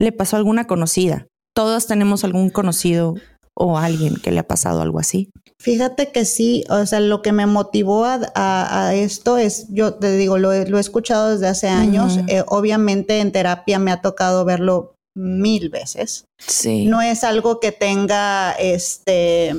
[0.00, 1.26] le pasó a alguna conocida.
[1.54, 3.14] Todos tenemos algún conocido
[3.58, 5.30] o alguien que le ha pasado algo así.
[5.58, 9.94] Fíjate que sí, o sea, lo que me motivó a, a- a esto es, yo
[9.94, 13.90] te digo, lo, he- lo he escuchado desde hace años, eh, obviamente en terapia me
[13.90, 16.26] ha tocado verlo mil veces.
[16.46, 16.86] Sí.
[16.86, 19.52] No es algo que tenga este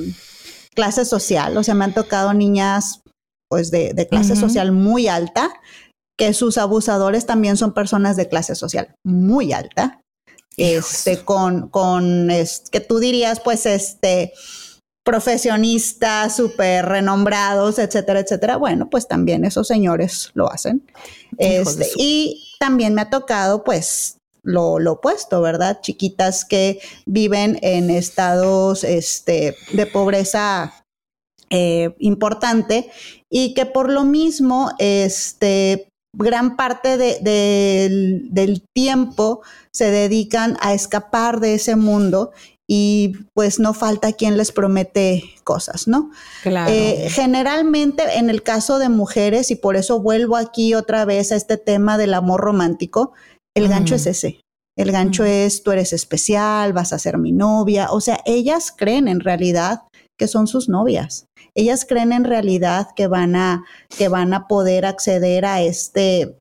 [0.74, 3.00] clase social, o sea, me han tocado niñas
[3.50, 5.50] pues de, de clase social muy alta,
[6.18, 10.00] que sus abusadores también son personas de clase social muy alta.
[10.56, 14.32] Este, con, con, es- que tú dirías, pues, este,
[15.04, 18.56] profesionistas súper renombrados, etcétera, etcétera.
[18.56, 20.86] Bueno, pues también esos señores lo hacen.
[21.38, 24.17] Este, y también me ha tocado, pues,
[24.48, 25.80] lo, lo opuesto, ¿verdad?
[25.82, 30.72] Chiquitas que viven en estados este, de pobreza
[31.50, 32.90] eh, importante
[33.30, 40.72] y que por lo mismo, este, gran parte de- del- del tiempo se dedican a
[40.72, 42.32] escapar de ese mundo
[42.70, 46.10] y pues no falta quien les promete cosas, ¿no?
[46.42, 46.70] Claro.
[46.70, 51.36] Eh, generalmente en el caso de mujeres, y por eso vuelvo aquí otra vez a
[51.36, 53.12] este tema del amor romántico,
[53.54, 54.40] el gancho es ese.
[54.76, 57.88] El gancho es tú eres especial, vas a ser mi novia.
[57.90, 59.82] O sea, ellas creen en realidad
[60.16, 61.26] que son sus novias.
[61.54, 63.64] Ellas creen en realidad que van a,
[63.96, 66.38] que van a poder acceder a este,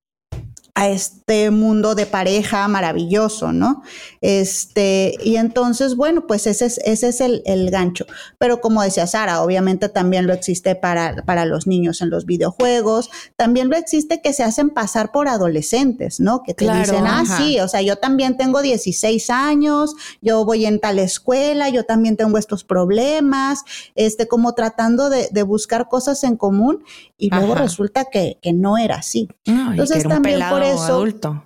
[0.80, 3.82] a este mundo de pareja maravilloso, ¿no?
[4.22, 8.06] Este, y entonces, bueno, pues ese es, ese es el, el gancho.
[8.38, 13.10] Pero como decía Sara, obviamente también lo existe para, para los niños en los videojuegos,
[13.36, 16.44] también lo existe que se hacen pasar por adolescentes, ¿no?
[16.44, 17.38] Que te Claro, dicen, ah, ajá.
[17.38, 22.18] sí, o sea, yo también tengo 16 años, yo voy en tal escuela, yo también
[22.18, 23.64] tengo estos problemas,
[23.96, 26.84] este, como tratando de, de buscar cosas en común
[27.18, 27.64] y luego Ajá.
[27.64, 29.28] resulta que, que no era así.
[29.48, 31.44] No, Entonces, también por eso- adulto.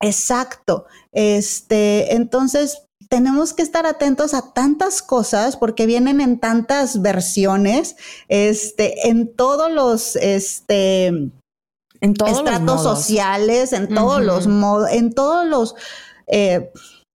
[0.00, 0.86] Exacto.
[1.12, 7.96] Este, entonces tenemos que estar atentos a tantas cosas porque vienen en tantas versiones,
[8.28, 11.06] este, en todos los, este,
[12.00, 12.98] En todos los estratos modos.
[12.98, 15.74] sociales, en todos los modos, en todos los
[16.26, 16.72] eh,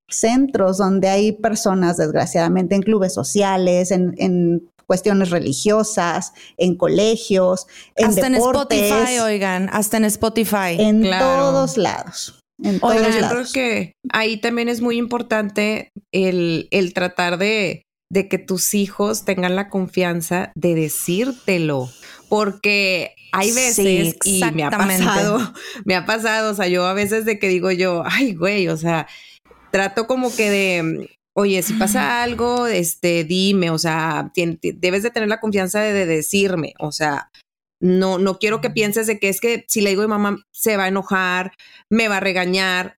[0.10, 8.08] centros donde hay personas, desgraciadamente, en clubes sociales, en, en cuestiones religiosas, en colegios, en
[8.08, 10.76] hasta deportes, en Spotify, oigan, hasta en Spotify.
[10.80, 11.26] en Claro.
[11.26, 12.39] todos lados.
[12.63, 13.52] En todos Oigan, Pero yo lados.
[13.52, 19.26] creo que ahí también es muy importante el, el tratar de, de que tus hijos
[19.26, 21.89] tengan la confianza de decírtelo,
[22.30, 25.54] porque hay Sí, veces y me ha pasado,
[25.86, 28.78] me ha pasado, o sea, yo a veces de que digo yo, ay, güey, o
[28.78, 29.06] sea,
[29.78, 35.12] trato como que de, oye, si pasa algo, este, dime, o sea, tien- debes de
[35.12, 37.30] tener la confianza de, de decirme, o sea,
[37.80, 40.44] no, no quiero que pienses de que es que si le digo a mi mamá
[40.52, 41.54] se va a enojar,
[41.92, 42.98] me va a regañar,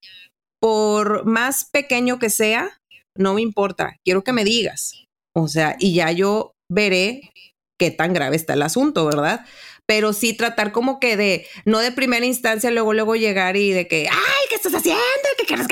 [0.62, 2.80] por más pequeño que sea,
[3.18, 5.04] no me importa, quiero que me digas,
[5.36, 7.32] o sea, y ya yo veré
[7.78, 9.46] qué tan grave está el asunto, ¿verdad?
[9.86, 13.86] Pero sí tratar como que de, no de primera instancia, luego, luego llegar y de
[13.90, 15.02] que, ay, ¿qué estás haciendo?
[15.38, 15.68] ¿Qué quieres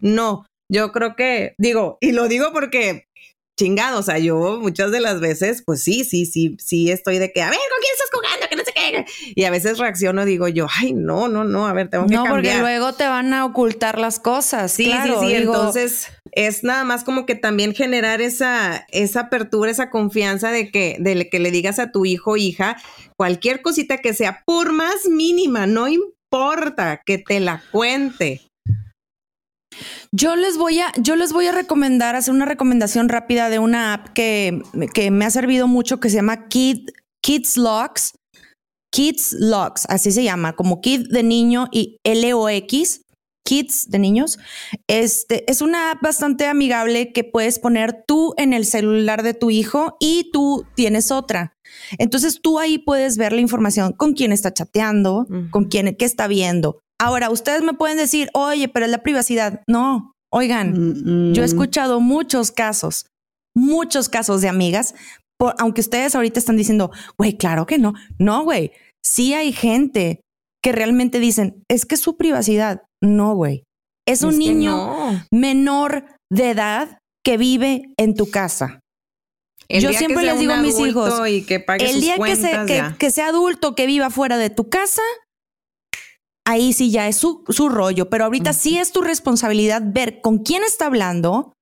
[0.00, 3.06] No, yo creo que, digo, y lo digo porque,
[3.58, 7.32] chingado, o sea, yo muchas de las veces, pues sí, sí, sí, sí estoy de
[7.32, 8.46] que, a ver, ¿con quién estás jugando?
[8.48, 9.32] Que no sé qué.
[9.34, 12.22] Y a veces reacciono, digo yo, ay, no, no, no, a ver, tengo que no,
[12.22, 12.60] porque cambiar.
[12.60, 14.72] luego te van a ocultar las cosas.
[14.72, 15.36] Sí, claro, sí, sí.
[15.36, 20.70] digo, Entonces, es nada más como que también generar esa, esa apertura, esa confianza de
[20.70, 22.76] que, de que le digas a tu hijo o hija
[23.16, 28.47] cualquier cosita que sea, por más mínima, no importa que te la cuente.
[30.12, 33.94] Yo les voy a, yo les voy a recomendar, hacer una recomendación rápida de una
[33.94, 34.62] app que,
[34.94, 36.88] que me ha servido mucho que se llama Kid,
[37.22, 38.14] Kids Locks.
[38.90, 43.02] Kids Locks, así se llama, como Kid de niño y L-O-X,
[43.44, 44.38] Kids de niños.
[44.86, 49.50] Este es una app bastante amigable que puedes poner tú en el celular de tu
[49.50, 51.52] hijo y tú tienes otra.
[51.98, 56.28] Entonces tú ahí puedes ver la información con quién está chateando, con quién, qué está
[56.28, 56.80] viendo.
[57.00, 59.62] Ahora, ustedes me pueden decir, oye, pero es la privacidad.
[59.68, 60.72] No, oigan,
[61.30, 63.06] Mm, yo he escuchado muchos casos,
[63.56, 64.94] muchos casos de amigas,
[65.38, 67.94] por- aunque ustedes ahorita están diciendo, güey, claro que no.
[68.18, 68.72] No, güey,
[69.04, 70.20] sí hay gente
[70.62, 72.82] que realmente dicen, es que es su privacidad.
[73.02, 73.62] No, güey.
[74.06, 75.24] Es un Es niño no.
[75.32, 78.80] menor de edad que vive en tu casa.
[79.68, 82.34] El Yo siempre les digo a mis hijos, y que pague El sus día que,
[82.36, 85.02] se- que- que sea adulto, que viva fuera de tu casa,
[86.48, 88.08] ahí sí ya es su, su rollo.
[88.08, 91.52] Pero ahorita sí es tu responsabilidad ver con quién está hablando,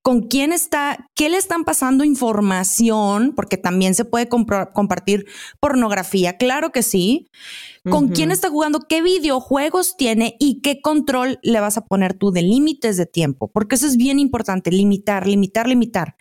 [0.00, 5.26] con quién está, qué le están pasando información, porque también se puede compartir
[5.60, 7.26] pornografía, claro que sí.
[7.90, 12.30] Con quién está jugando, qué videojuegos tiene y qué control le vas a poner tú
[12.30, 16.16] de límites de tiempo, porque eso es bien importante, limitar, limitar, limitar.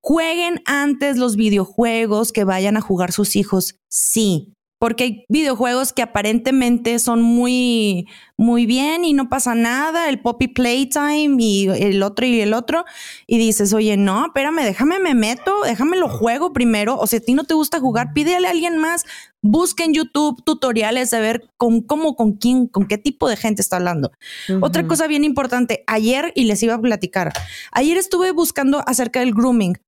[0.00, 4.55] Jueguen antes los videojuegos que vayan a jugar sus hijos, sí.
[4.78, 10.48] Porque hay videojuegos que aparentemente son muy, muy bien y no pasa nada, el Poppy
[10.48, 12.84] Playtime y el otro y el otro,
[13.26, 17.20] y dices, oye, no, espérame, déjame, me meto, déjame lo juego primero, o si a
[17.20, 19.04] ti no te gusta jugar, pídele a alguien más,
[19.40, 23.62] busca en YouTube tutoriales de ver con cómo, con quién, con qué tipo de gente
[23.62, 24.12] está hablando.
[24.60, 27.32] Otra cosa bien importante, ayer, y les iba a platicar,
[27.72, 29.78] ayer estuve buscando acerca del grooming.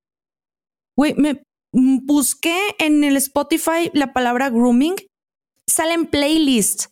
[0.97, 4.97] Güey, me busqué en el Spotify la palabra grooming,
[5.67, 6.91] salen playlists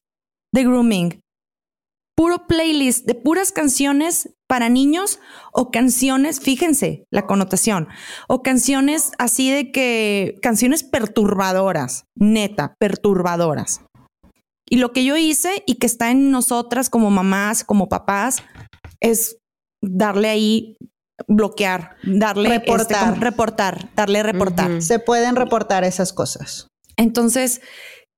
[0.53, 1.21] de grooming.
[2.17, 5.21] Puro playlist de puras canciones para niños
[5.53, 7.89] o canciones, fíjense la connotación,
[8.27, 13.83] o canciones así de que, canciones perturbadoras, neta, perturbadoras.
[14.69, 18.43] Y lo que yo hice y que está en nosotras como mamás, como papás,
[19.01, 19.37] es
[19.83, 20.77] darle ahí,
[21.29, 23.21] bloquear, darle este, Reportar.
[23.21, 24.83] reportar, darle reportar.
[24.83, 26.69] Se pueden reportar esas cosas.
[26.97, 27.61] Entonces,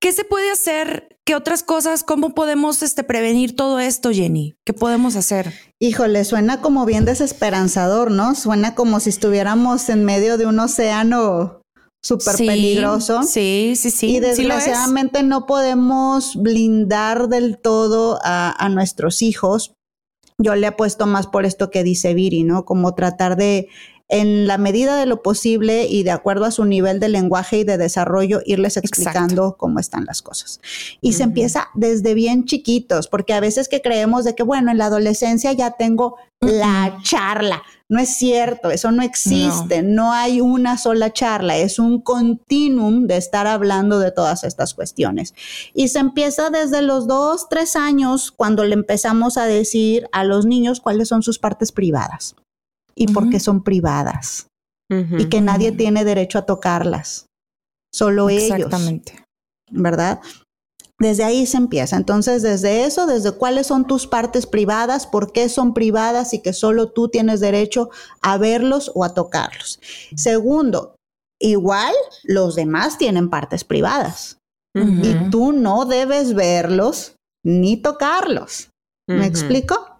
[0.00, 1.16] ¿qué se puede hacer?
[1.24, 2.04] ¿Qué otras cosas?
[2.04, 4.56] ¿Cómo podemos este, prevenir todo esto, Jenny?
[4.64, 5.52] ¿Qué podemos hacer?
[5.78, 8.34] Híjole, suena como bien desesperanzador, ¿no?
[8.34, 11.61] Suena como si estuviéramos en medio de un océano
[12.02, 13.22] súper Sí, peligroso.
[13.24, 14.06] Sí, sí, sí.
[14.06, 19.74] y sí desgraciadamente no podemos blindar del todo a, a nuestros hijos.
[20.40, 22.64] Yo le apuesto más por esto que dice Viri, ¿no?
[22.64, 23.68] Como tratar de,
[24.09, 27.64] en la medida de lo posible y de acuerdo a su nivel de lenguaje y
[27.64, 30.61] de desarrollo, irles explicando cómo están las cosas.
[31.01, 34.79] Y se empieza desde bien chiquitos, porque a veces que creemos de que, bueno, en
[34.79, 37.62] la adolescencia ya tengo la charla.
[37.90, 40.12] No es cierto, eso no existe, no.
[40.12, 45.35] hay una sola charla, es un continuum de estar hablando de todas estas cuestiones.
[45.72, 50.44] Y se empieza desde los dos, tres años, cuando le empezamos a decir a los
[50.44, 52.37] niños cuáles son sus partes privadas
[52.94, 54.48] y por qué son privadas
[54.90, 57.27] y que nadie tiene derecho a tocarlas,
[57.90, 58.51] solo ellos.
[58.51, 59.24] Exactamente.
[59.70, 60.20] ¿verdad?
[61.00, 61.96] Desde ahí se empieza.
[61.96, 66.52] Entonces, desde eso, desde cuáles son tus partes privadas, por qué son privadas y que
[66.52, 69.78] solo tú tienes derecho a verlos o a tocarlos.
[70.16, 70.96] Segundo,
[71.40, 74.38] igual los demás tienen partes privadas
[74.74, 78.70] y tú no debes verlos ni tocarlos.
[79.08, 79.98] ¿Me explico?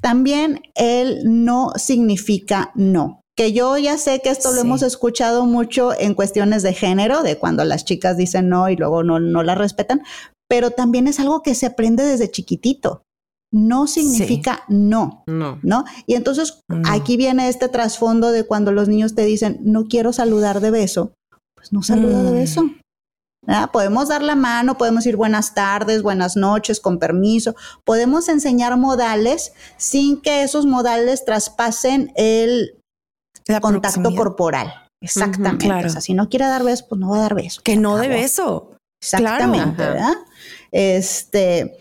[0.00, 3.17] También el no significa no.
[3.38, 4.66] Que yo ya sé que esto lo Sí.
[4.66, 9.04] hemos escuchado mucho en cuestiones de género, de cuando las chicas dicen no y luego
[9.04, 10.02] no, no la respetan,
[10.48, 13.02] pero también es algo que se aprende desde chiquitito.
[13.52, 15.60] No significa no, No.
[15.62, 15.84] ¿no?
[16.06, 16.82] Y entonces No.
[16.90, 21.12] aquí viene este trasfondo de cuando los niños te dicen no quiero saludar de beso,
[21.54, 22.34] pues no saluda de Mm.
[22.34, 22.70] beso.
[23.46, 23.70] ¿verdad?
[23.70, 27.54] Podemos dar la mano, podemos ir buenas tardes, buenas noches, con permiso.
[27.84, 32.77] Podemos enseñar modales sin que esos modales traspasen el
[33.48, 34.16] La contacto proximidad.
[34.16, 34.74] corporal.
[35.02, 35.66] Exactamente.
[35.66, 35.86] claro.
[35.88, 37.60] O sea, si no quiere dar beso, pues no va a dar beso.
[37.64, 38.76] Que no de beso.
[39.02, 39.92] Exactamente, Claro.
[39.94, 40.14] ¿verdad?
[40.72, 41.76] Este,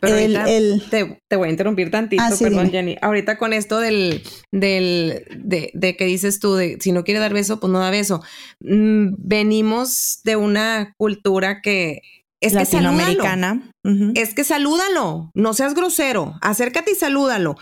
[0.00, 2.70] Pero el- ahorita el- te, te voy a interrumpir tantito, Ah, sí, perdón, dime.
[2.78, 2.96] Jenny.
[3.02, 7.32] Ahorita con esto del, del, de, de que dices tú, de si no quiere dar
[7.32, 8.22] beso, pues no da beso.
[8.60, 12.02] Mm, venimos de una cultura que
[12.40, 12.96] es que salúdalo.
[12.98, 13.70] Latinoamericana.
[14.14, 17.56] Es que salúdalo, no seas grosero, acércate y salúdalo.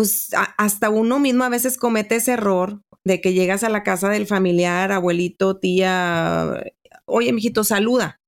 [0.00, 4.08] Pues hasta uno mismo a veces comete ese error de que llegas a la casa
[4.08, 6.64] del familiar, abuelito, tía,
[7.04, 8.18] oye, mijito, saluda.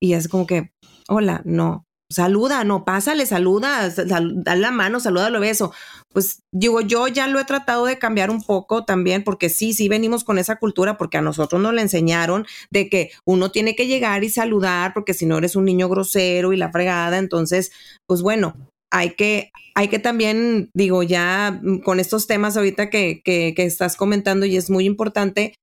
[0.00, 0.70] Y es como que,
[1.08, 5.72] hola, no, saluda, no, pásale, saluda, sal- dale la mano, salúdalo, beso.
[6.12, 9.88] Pues digo, yo ya lo he tratado de cambiar un poco también, porque sí, sí
[9.88, 13.88] venimos con esa cultura, porque a nosotros nos la enseñaron de que uno tiene que
[13.88, 17.72] llegar y saludar, porque si no eres un niño grosero y la fregada, entonces,
[18.06, 18.54] pues bueno,
[18.90, 23.64] hay que, hay que también, digo, ya mm, con estos temas ahorita que, que, que
[23.64, 25.54] estás comentando y es muy importante,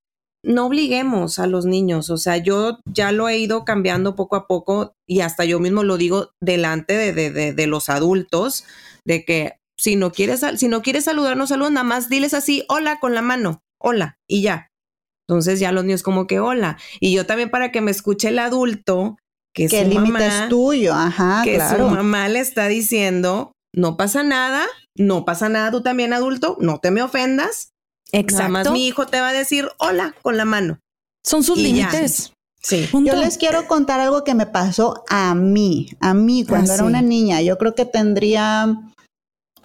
[0.44, 2.10] no obliguemos a los niños.
[2.10, 5.84] O sea, yo ya lo he ido cambiando poco a poco y hasta yo mismo
[5.84, 8.66] lo digo delante de, de, de, los adultos,
[9.06, 13.00] de que si no quieres, si no quieres saludar, no nada más diles así, hola
[13.00, 14.70] con la mano, hola, y ya.
[15.28, 16.78] Entonces ya los niños como que hola.
[17.00, 19.18] Y yo también para que me escuche el adulto,
[19.54, 21.89] que, que su el límite mamá- es tuyo, ajá, que claro.
[21.89, 24.66] su mamá le está diciendo, no pasa nada,
[24.98, 27.70] no pasa nada, tú también adulto, no te me ofendas.
[28.12, 28.72] Nada más Exacto.
[28.74, 30.80] mi hijo te va a decir hola con la mano.
[31.26, 32.32] Son sus límites.
[32.62, 32.88] Sí.
[32.92, 33.12] Punto.
[33.12, 36.84] Yo les quiero contar algo que me pasó a mí, a mí cuando Ah, era
[36.84, 36.88] sí.
[36.88, 37.42] una niña.
[37.42, 38.77] Yo creo que tendría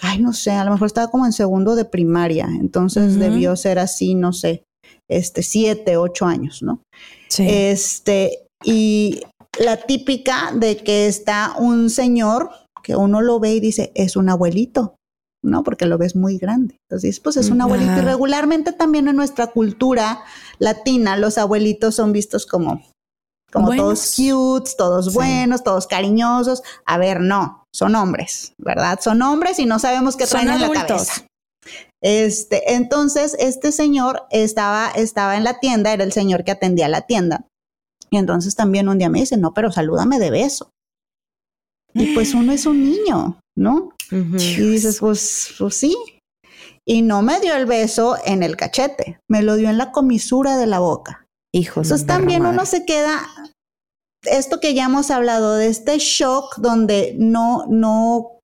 [0.01, 3.81] ay, no sé, a lo mejor estaba como en segundo de primaria, entonces debió ser
[3.81, 4.63] así, no sé,
[5.09, 6.81] este, siete, ocho años, ¿no?
[7.29, 7.45] Sí.
[7.49, 9.23] Este, y
[9.59, 12.51] la típica de que está un señor
[12.83, 14.97] que uno lo ve y dice, es un abuelito,
[15.43, 15.63] ¿no?
[15.63, 16.77] Porque lo ves muy grande.
[16.89, 17.99] Entonces, pues es un abuelito.
[17.99, 20.21] Y regularmente también en nuestra cultura
[20.59, 22.83] latina, los abuelitos son vistos como,
[23.53, 26.63] como todos cutes, todos buenos, todos cariñosos.
[26.87, 28.99] A ver, no, son hombres, ¿verdad?
[29.03, 31.25] Son hombres y no sabemos qué traen en la cabeza.
[32.01, 37.03] Este, entonces, este señor estaba, estaba en la tienda, era el señor que atendía la
[37.03, 37.47] tienda.
[38.11, 40.71] Y entonces también un día me dice, no, pero salúdame de beso.
[41.95, 43.91] Y pues uno es un niño, ¿no?
[44.11, 45.97] Y dices, pues, pues sí.
[46.87, 50.57] Y no me dio el beso en el cachete, me lo dio en la comisura
[50.57, 51.27] de la boca.
[51.53, 51.87] Hijos.
[51.87, 53.21] Entonces también uno se queda,
[54.23, 58.39] esto que ya hemos hablado, de este shock donde no, no,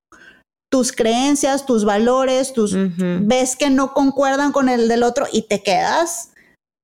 [0.70, 5.62] tus creencias, tus valores, tus, ves que no concuerdan con el del otro y te
[5.62, 6.30] quedas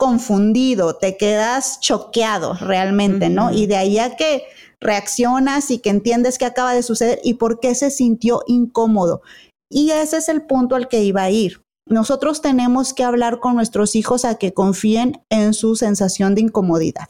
[0.00, 3.52] confundido, te quedas choqueado realmente, ¿no?
[3.52, 4.44] Y de ahí a que
[4.80, 9.20] reaccionas y que entiendes qué acaba de suceder y por qué se sintió incómodo.
[9.68, 11.60] Y ese es el punto al que iba a ir.
[11.86, 17.08] Nosotros tenemos que hablar con nuestros hijos a que confíen en su sensación de incomodidad.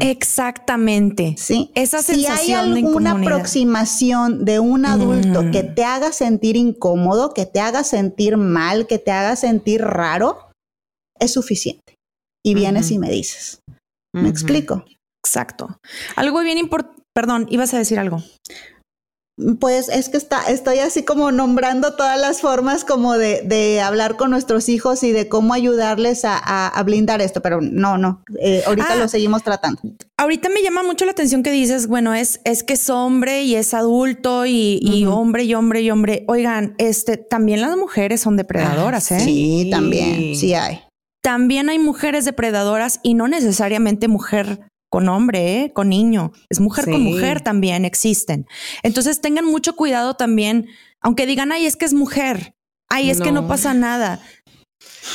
[0.00, 1.34] Exactamente.
[1.36, 1.70] Sí.
[1.74, 7.34] Esa si hay sensación de alguna aproximación de un adulto que te haga sentir incómodo,
[7.34, 10.49] que te haga sentir mal, que te haga sentir raro,
[11.20, 11.94] es suficiente.
[12.44, 13.60] Y vienes y me dices.
[14.14, 14.84] ¿Me explico?
[15.24, 15.76] Exacto.
[16.16, 17.00] Algo bien importante.
[17.14, 18.22] Perdón, ibas a decir algo.
[19.58, 24.16] Pues es que está, estoy así como nombrando todas las formas como de, de hablar
[24.18, 28.22] con nuestros hijos y de cómo ayudarles a, a- a blindar esto, pero no, no,
[28.38, 28.96] eh, ahorita Ah.
[28.96, 29.80] lo seguimos tratando.
[30.18, 33.54] Ahorita me llama mucho la atención que dices, bueno, es, es que es hombre y
[33.54, 36.24] es adulto y, y hombre y hombre y hombre.
[36.28, 39.20] Oigan, este, también las mujeres son depredadoras, ¿eh?
[39.20, 40.82] Sí, también, sí hay.
[41.22, 44.60] También hay mujeres depredadoras y no necesariamente mujer
[44.90, 45.72] con hombre, ¿eh?
[45.72, 46.32] con niño.
[46.48, 48.46] Es mujer con mujer también existen.
[48.82, 50.66] Entonces tengan mucho cuidado también,
[51.00, 52.54] aunque digan, ay, es que es mujer,
[52.88, 54.20] ay, es que no pasa nada.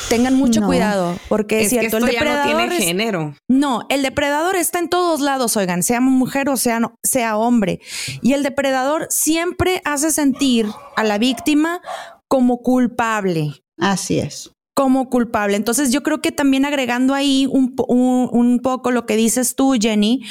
[0.09, 0.67] Tengan mucho No.
[0.67, 3.35] cuidado, porque es Es que cierto, esto el ya no depredador tiene es- género.
[3.49, 7.79] no, el depredador está en todos lados, oigan, sea mujer o sea, no- sea hombre.
[8.21, 11.81] Y el depredador siempre hace sentir a la víctima
[12.27, 14.51] como culpable Así es.
[14.75, 15.55] Como culpable.
[15.55, 20.23] Entonces yo creo que también agregando ahí un, un, poco lo que dices tú, Jenny,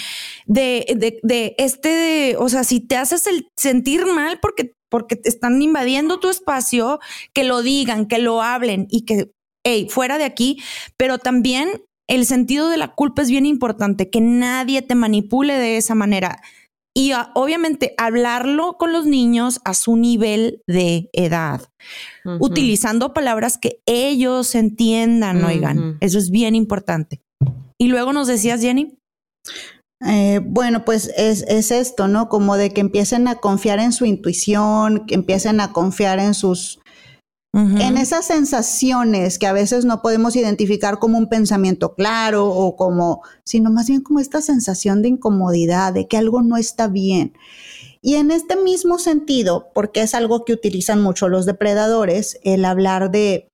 [0.47, 3.24] de, de, de este, o sea, si te haces
[3.57, 7.01] sentir mal porque, porque te están invadiendo tu espacio,
[7.32, 9.30] que lo digan, que lo hablen y que,
[9.64, 10.62] hey, fuera de aquí,
[10.99, 15.78] pero también el sentido de la culpa es bien importante, que nadie te manipule de
[15.78, 16.42] esa manera.
[16.97, 21.62] Y obviamente hablarlo con los niños a su nivel de edad
[22.38, 25.99] utilizando palabras que ellos entiendan, oigan.
[26.01, 27.20] Eso es bien importante.
[27.78, 28.97] Y luego nos decías, Jenny.
[30.07, 32.28] Eh, bueno, pues es, es esto, ¿no?
[32.28, 36.80] Como de que empiecen a confiar en su intuición, que empiecen a confiar en sus,
[37.55, 43.22] En esas sensaciones que a veces no podemos identificar como un pensamiento claro o como,
[43.44, 47.32] sino más bien como esta sensación de incomodidad, de que algo no está bien.
[48.02, 53.12] Y en este mismo sentido, porque es algo que utilizan mucho los depredadores, el hablar
[53.12, 53.48] de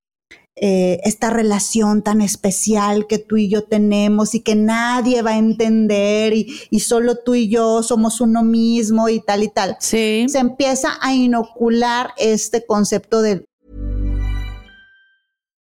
[0.57, 5.38] eh, esta relación tan especial que tú y yo tenemos y que nadie va a
[5.38, 9.76] entender y, y solo tú y yo somos uno mismo y tal y tal.
[9.78, 10.26] Sí.
[10.28, 13.44] Se empieza a inocular este concepto de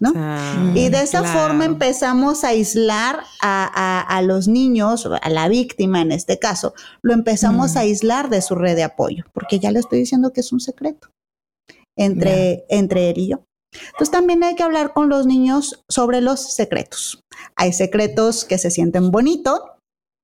[0.00, 0.12] ¿No?
[0.16, 1.38] Ah, y de esa claro.
[1.38, 6.74] forma empezamos a aislar a, a- a los niños, a la víctima en este caso,
[7.02, 10.40] lo empezamos a aislar de su red de apoyo, porque ya le estoy diciendo que
[10.40, 11.08] es un secreto
[11.96, 13.44] entre, entre él y yo.
[13.72, 17.20] Entonces también hay que hablar con los niños sobre los secretos.
[17.56, 19.60] Hay secretos que se sienten bonitos,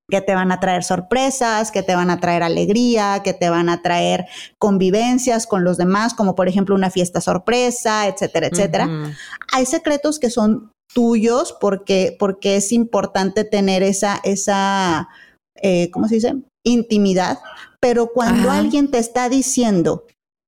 [0.08, 3.68] que te van a traer sorpresas, que te van a traer alegría, que te van
[3.68, 4.26] a traer
[4.58, 8.88] convivencias con los demás, como por ejemplo una fiesta sorpresa, etcétera, etcétera.
[9.52, 15.08] Hay secretos que son tuyos porque, porque es importante tener esa, esa
[15.62, 16.34] eh, ¿cómo se dice?
[16.64, 17.38] Intimidad.
[17.80, 18.58] Pero cuando Ajá.
[18.58, 20.04] alguien te está diciendo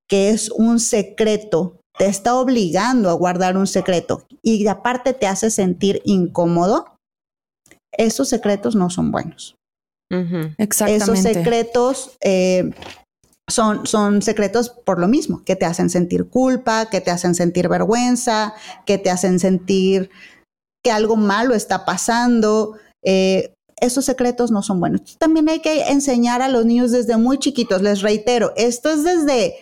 [0.07, 5.51] que es un secreto, te está obligando a guardar un secreto y aparte te hace
[5.51, 6.85] sentir incómodo,
[7.91, 9.55] esos secretos no son buenos.
[10.57, 11.03] Exactamente.
[11.03, 12.71] Esos secretos eh,
[13.49, 17.69] son, son secretos por lo mismo, que te hacen sentir culpa, que te hacen sentir
[17.69, 18.53] vergüenza,
[18.85, 20.09] que te hacen sentir
[20.83, 22.77] que algo malo está pasando.
[23.03, 25.17] eh, esos secretos no son buenos.
[25.17, 27.81] También hay que enseñar a los niños desde muy chiquitos.
[27.81, 29.55] Les reitero, esto es desde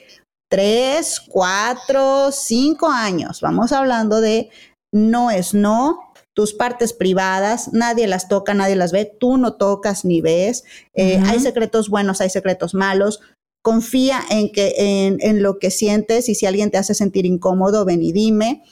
[0.49, 3.41] tres, cuatro, cinco años.
[3.41, 4.49] Vamos hablando de
[4.93, 6.06] no es no,
[6.38, 10.65] tus partes privadas, nadie las toca, nadie las ve, tú no tocas ni ves.
[10.93, 11.19] Eh.
[11.25, 13.21] Hay secretos buenos, hay secretos malos.
[13.65, 17.85] Confía en, que, en, en lo que sientes y si alguien te hace sentir incómodo,
[17.85, 18.63] ven y dime.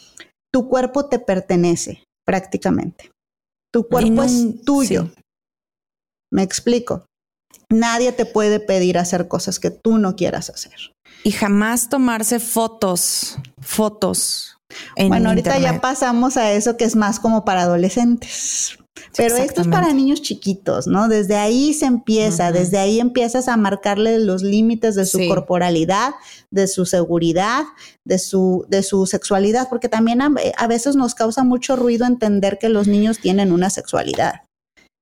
[0.53, 3.09] Tu cuerpo te pertenece prácticamente.
[3.73, 5.09] Tu cuerpo no- es tuyo.
[5.15, 5.21] sí.
[6.31, 7.07] Me explico.
[7.71, 10.91] Nadie te puede pedir hacer cosas que tú no quieras hacer.
[11.23, 14.54] Y jamás tomarse fotos, fotos.
[14.95, 18.77] En bueno, ahorita ya pasamos a eso que es más como para adolescentes.
[19.17, 21.07] Pero esto es para niños chiquitos, ¿no?
[21.07, 25.27] Desde ahí se empieza, desde ahí empiezas a marcarle los límites de su Sí.
[25.27, 26.13] corporalidad,
[26.51, 27.63] de su seguridad,
[28.05, 32.57] de su, de su sexualidad, porque también a, a veces nos causa mucho ruido entender
[32.57, 34.41] que los niños tienen una sexualidad.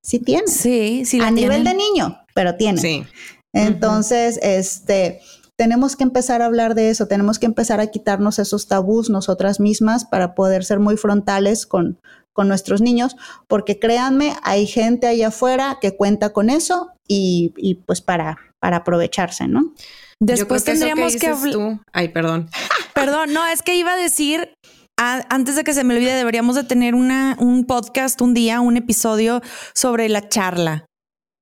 [0.04, 0.48] Sí tienen.
[0.48, 1.20] Sí, sí.
[1.22, 2.82] a nivel de niño, pero tienen.
[2.82, 3.04] Sí.
[3.54, 5.22] Entonces, este,
[5.58, 9.60] tenemos que empezar a hablar de eso, tenemos que empezar a quitarnos esos tabús nosotras
[9.60, 12.00] mismas para poder ser muy frontales con,
[12.34, 13.16] con nuestros niños,
[13.48, 18.78] porque créanme, hay gente allá afuera que cuenta con eso y, y pues para, para
[18.78, 19.74] aprovecharse, ¿no?
[20.20, 21.80] Yo Después creo que eso tendríamos que, hablar.
[21.92, 22.50] Ay, perdón.
[22.94, 24.54] Perdón, no, es que iba a decir,
[24.98, 28.78] antes de que se me olvide, deberíamos de tener una, un podcast un día, un
[28.78, 29.42] episodio
[29.74, 30.86] sobre la charla.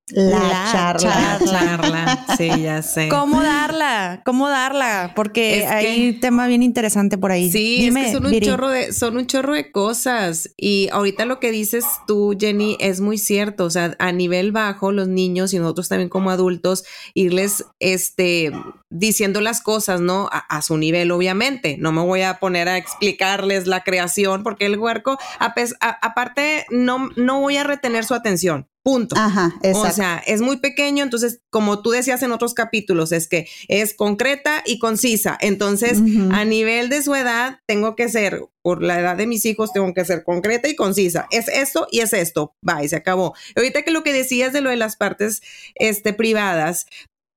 [0.08, 1.38] La, La charla.
[1.44, 2.26] charla.
[2.36, 3.08] Sí, ya sé.
[3.08, 4.20] ¿Cómo darla?
[4.24, 5.12] ¿Cómo darla?
[5.14, 7.50] Porque Es hay un tema bien interesante por ahí.
[7.50, 8.46] Sí, Dime, es que son un Viri.
[8.46, 10.50] chorro de, son un chorro de cosas.
[10.56, 13.64] Y ahorita lo que dices tú, Jenny, es muy cierto.
[13.64, 16.84] O sea, a nivel bajo, los niños y nosotros también como adultos,
[17.14, 18.52] irles este
[18.92, 20.28] diciendo las cosas, ¿no?
[20.32, 21.76] A, a su nivel, obviamente.
[21.78, 25.54] No me voy a poner a explicarles la creación, porque el huerco, a
[26.02, 28.68] aparte, no, no voy a retener su atención.
[28.84, 29.14] Punto.
[29.16, 29.88] Ajá, exacto.
[29.88, 33.94] O sea, es muy pequeño, entonces, como tú decías en otros capítulos, es que es
[33.94, 35.38] concreta y concisa.
[35.40, 35.98] Entonces,
[36.32, 39.94] a nivel de su edad, tengo que ser, por la edad de mis hijos, tengo
[39.94, 41.28] que ser concreta y concisa.
[41.30, 42.56] Es esto y es esto.
[42.68, 43.34] Va, y se acabó.
[43.54, 45.42] Ahorita que lo que decías de lo de las partes
[45.76, 46.86] este, privadas,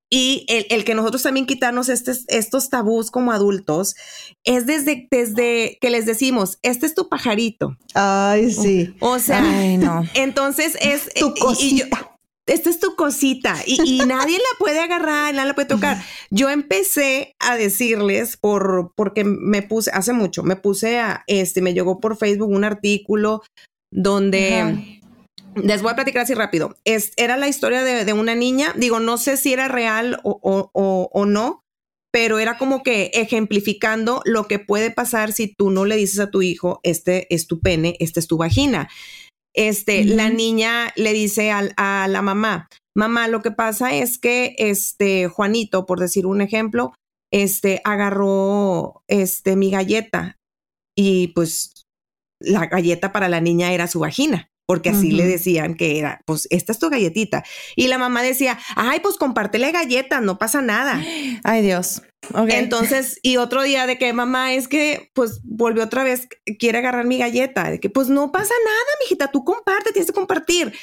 [0.10, 3.96] y el, el que nosotros también quitarnos estes- estos tabús como adultos,
[4.44, 7.76] es desde, desde que les decimos, este es tu pajarito.
[7.96, 8.94] Ay, sí.
[9.00, 10.04] O sea, Ay, no.
[10.14, 11.34] entonces es Tu y- y
[11.80, 12.12] yo- cosita.
[12.46, 16.02] esta es tu cosita y, y nadie la puede agarrar, nadie la puede tocar.
[16.30, 21.74] Yo empecé a decirles por porque me puse hace mucho, me puse a este me
[21.74, 23.42] llegó por Facebook un artículo
[23.92, 24.82] donde Ajá.
[25.56, 26.76] Les voy a platicar así rápido.
[26.86, 30.40] Es, era la historia de, de una niña, digo, no sé si era real o,
[30.42, 31.62] o- o- o no,
[32.12, 36.30] pero era como que ejemplificando lo que puede pasar si tú no le dices a
[36.32, 38.90] tu hijo, este es tu pene, este es tu vagina.
[39.54, 44.56] Este, la niña le dice al- a la mamá, mamá, lo que pasa es que
[44.58, 46.94] este Juanito, por decir un ejemplo,
[47.34, 50.38] este agarró este mi galleta
[50.98, 51.72] y pues
[52.42, 56.48] la galleta para la niña era su vagina, porque así le decían que era, pues
[56.50, 57.44] esta es tu galletita.
[57.76, 61.02] Y la mamá decía, ay, pues compártele galletas, no pasa nada.
[61.44, 62.02] Ay, Dios.
[62.48, 67.06] Entonces, y otro día de que mamá es que, pues volvió otra vez, quiere agarrar
[67.06, 70.74] mi galleta, de que pues no pasa nada, mijita, tú comparte, tienes que compartir.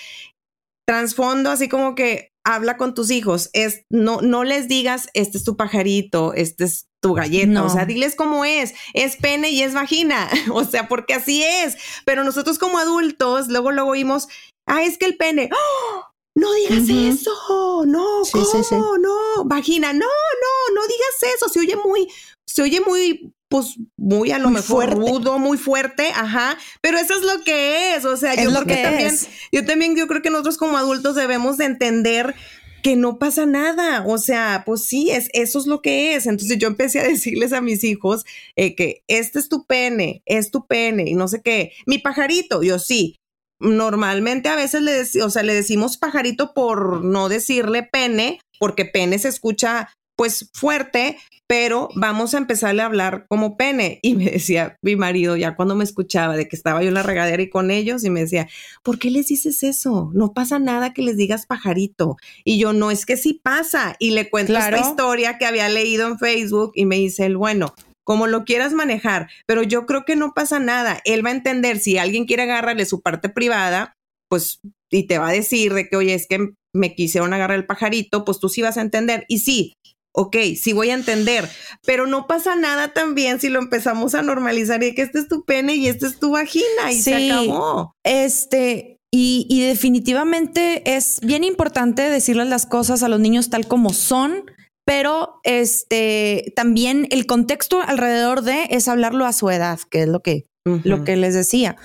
[0.86, 5.44] Transfondo, así como que habla con tus hijos, es no, no les digas, este es
[5.44, 7.66] tu pajarito, este es tu galleta, No.
[7.66, 11.76] o sea, diles cómo es, es pene y es vagina, o sea, porque así es,
[12.06, 14.28] pero nosotros como adultos, luego luego oímos,
[14.66, 16.04] ah, es que el pene, ¡Oh!
[16.34, 18.44] no digas eso, no, Sí, ¿cómo?
[18.46, 18.74] sí, sí.
[18.76, 22.08] No, vagina, no, no, no digas eso, se oye muy,
[22.46, 24.94] se oye muy pues muy a lo Muy mejor fuerte.
[25.12, 28.62] rudo, muy fuerte, ajá, pero eso es lo que es, o sea, Es yo lo
[28.62, 29.18] creo que también,
[29.52, 32.34] yo también, yo creo que nosotros como adultos debemos de entender
[32.82, 36.26] que no pasa nada, o sea, pues sí, es, eso es lo que es.
[36.26, 38.24] Entonces yo empecé a decirles a mis hijos
[38.56, 42.62] eh, que este es tu pene, es tu pene, y no sé qué, mi pajarito,
[42.62, 43.16] yo sí.
[43.60, 49.20] Normalmente a veces le, o sea, le decimos pajarito por no decirle pene, porque pene
[49.20, 49.88] se escucha
[50.22, 51.18] pues fuerte,
[51.48, 53.98] pero vamos a empezarle a hablar como pene.
[54.02, 57.02] Y me decía mi marido, ya cuando me escuchaba de que estaba yo en la
[57.02, 58.48] regadera y con ellos, y me decía,
[58.84, 60.12] ¿por qué les dices eso?
[60.14, 62.18] No pasa nada que les digas pajarito.
[62.44, 63.96] Y yo, no, es que sí pasa.
[63.98, 64.76] Y le cuento Claro.
[64.76, 68.72] esta historia que había leído en Facebook y me dice él, bueno, como lo quieras
[68.74, 71.00] manejar, pero yo creo que no pasa nada.
[71.04, 73.96] Él va a entender si alguien quiere agarrarle su parte privada,
[74.28, 77.66] pues, y te va a decir de que, oye, es que me quisieron agarrar el
[77.66, 79.24] pajarito, pues tú sí vas a entender.
[79.28, 79.74] Y sí,
[80.12, 81.48] ok, sí voy a entender,
[81.84, 85.44] pero no pasa nada también si lo empezamos a normalizar y que este es tu
[85.44, 87.94] pene y este es tu vagina y se acabó.
[88.04, 93.92] Este, y, y definitivamente es bien importante decirles las cosas a los niños tal como
[93.92, 94.44] son,
[94.84, 100.20] pero este también el contexto alrededor de es hablarlo a su edad, que es lo
[100.20, 101.76] que, lo que les decía.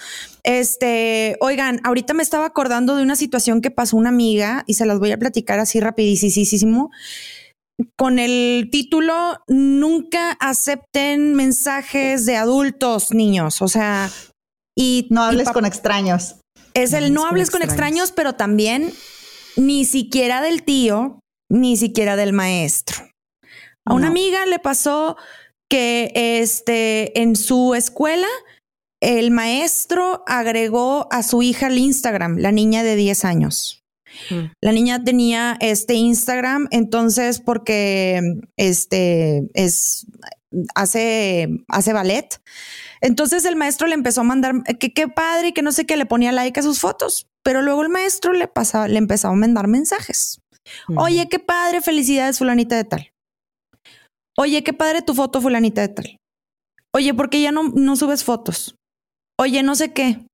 [0.43, 4.85] Este, oigan, ahorita me estaba acordando de una situación que pasó una amiga y se
[4.85, 6.89] las voy a platicar así rapidísimo.
[7.95, 13.61] Con el título Nunca acepten mensajes de adultos, niños.
[13.61, 14.09] O sea,
[14.75, 16.37] y No hables con extraños.
[16.73, 18.91] es el no hables con extraños, pero también
[19.55, 21.19] ni siquiera del tío,
[21.49, 22.97] ni siquiera del maestro.
[23.85, 24.11] A una No.
[24.11, 25.15] amiga le pasó
[25.69, 28.27] que este en su escuela
[29.01, 33.83] el maestro agregó a su hija al Instagram, la niña de 10 años.
[34.29, 34.51] Mm.
[34.61, 38.21] La niña tenía este Instagram, entonces porque
[38.57, 40.05] este es
[40.75, 42.41] hace hace ballet.
[43.01, 45.97] Entonces el maestro le empezó a mandar que qué padre y que no sé qué
[45.97, 49.33] le ponía like a sus fotos, pero luego el maestro le pasaba le empezó a
[49.33, 50.41] mandar mensajes.
[50.95, 53.11] Oye, qué padre, felicidades fulanita de tal.
[54.37, 56.17] Oye, qué padre tu foto fulanita de tal.
[56.93, 58.75] Oye, ¿por qué ya no, no subes fotos?
[59.39, 60.25] Oye, no sé qué.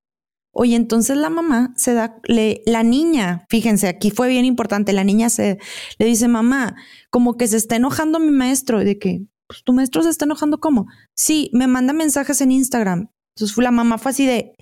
[0.56, 5.04] Oye, entonces la mamá se da, le, la niña, fíjense, aquí fue bien importante, la
[5.04, 5.58] niña se
[5.98, 6.76] le dice, mamá,
[7.10, 10.26] como que se está enojando mi maestro, y de que, pues tu maestro se está
[10.26, 10.86] enojando, ¿cómo?
[11.18, 13.08] Sí, me manda mensajes en Instagram.
[13.36, 14.54] Entonces la mamá fue así de,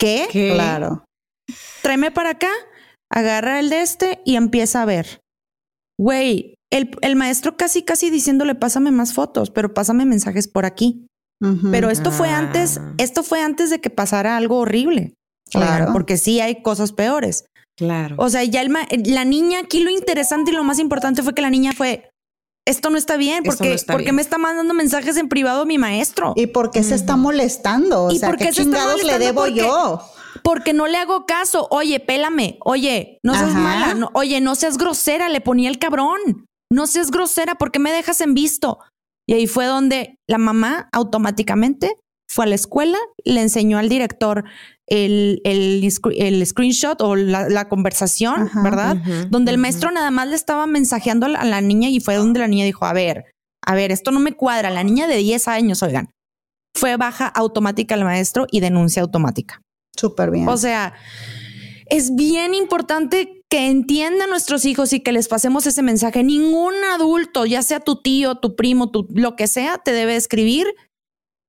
[0.00, 0.26] ¿qué?
[0.32, 0.50] ¿Qué?
[0.54, 1.04] Claro.
[1.82, 2.50] tráeme para acá,
[3.08, 5.20] agarra el de este y empieza a ver.
[5.96, 11.06] Güey, el, el maestro casi, casi diciéndole, pásame más fotos, pero pásame mensajes por aquí.
[11.70, 12.92] Pero esto fue antes, Ah.
[12.98, 15.14] esto fue antes de que pasara algo horrible.
[15.50, 15.74] Claro.
[15.84, 17.44] Oigan, Porque sí hay cosas peores.
[17.76, 18.16] Claro.
[18.18, 21.34] O sea, ya el ma- la niña, aquí lo interesante y lo más importante fue
[21.34, 22.10] que la niña fue,
[22.66, 24.16] esto no está bien, porque, no está porque bien.
[24.16, 26.34] me está mandando mensajes en privado mi maestro.
[26.36, 28.04] ¿Y por qué se está molestando?
[28.04, 29.26] O ¿Y sea, por ¿qué qué se está chingados le molestando?
[29.26, 30.02] debo Porque- yo?
[30.44, 31.66] Porque no le hago caso.
[31.70, 32.58] Oye, pélame.
[32.64, 33.58] Oye, no seas Ajá.
[33.58, 33.94] mala.
[33.94, 35.28] No- oye, no seas grosera.
[35.28, 36.46] Le ponía el cabrón.
[36.72, 37.56] No seas grosera.
[37.56, 38.78] ¿Por qué me dejas en visto?
[39.28, 41.94] Y ahí fue donde la mamá automáticamente
[42.30, 44.44] fue a la escuela, le enseñó al director
[44.86, 45.82] el, el,
[46.16, 48.96] el screenshot o la, la conversación, Ajá, ¿verdad?
[49.30, 52.14] donde el maestro nada más le estaba mensajeando a la, a la niña y fue
[52.14, 53.24] donde la niña dijo, a ver,
[53.66, 54.70] a ver, esto no me cuadra.
[54.70, 56.10] La niña de 10 años, oigan,
[56.72, 59.60] fue baja automática al maestro y denuncia automática.
[59.96, 60.48] Súper bien.
[60.48, 60.94] O sea,
[61.86, 66.22] es bien importante que entiendan nuestros hijos y que les pasemos ese mensaje.
[66.22, 70.68] Ningún adulto, ya sea tu tío, tu primo, tu, lo que sea, te debe escribir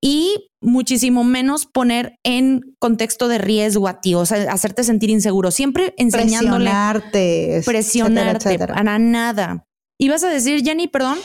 [0.03, 5.51] y muchísimo menos poner en contexto de riesgo a ti, o sea, hacerte sentir inseguro.
[5.51, 8.75] Siempre enseñándole presionarte, es- presionarte etcétera, etcétera.
[8.75, 9.65] para nada.
[9.99, 11.19] ¿Ibas a decir, Jenny, perdón?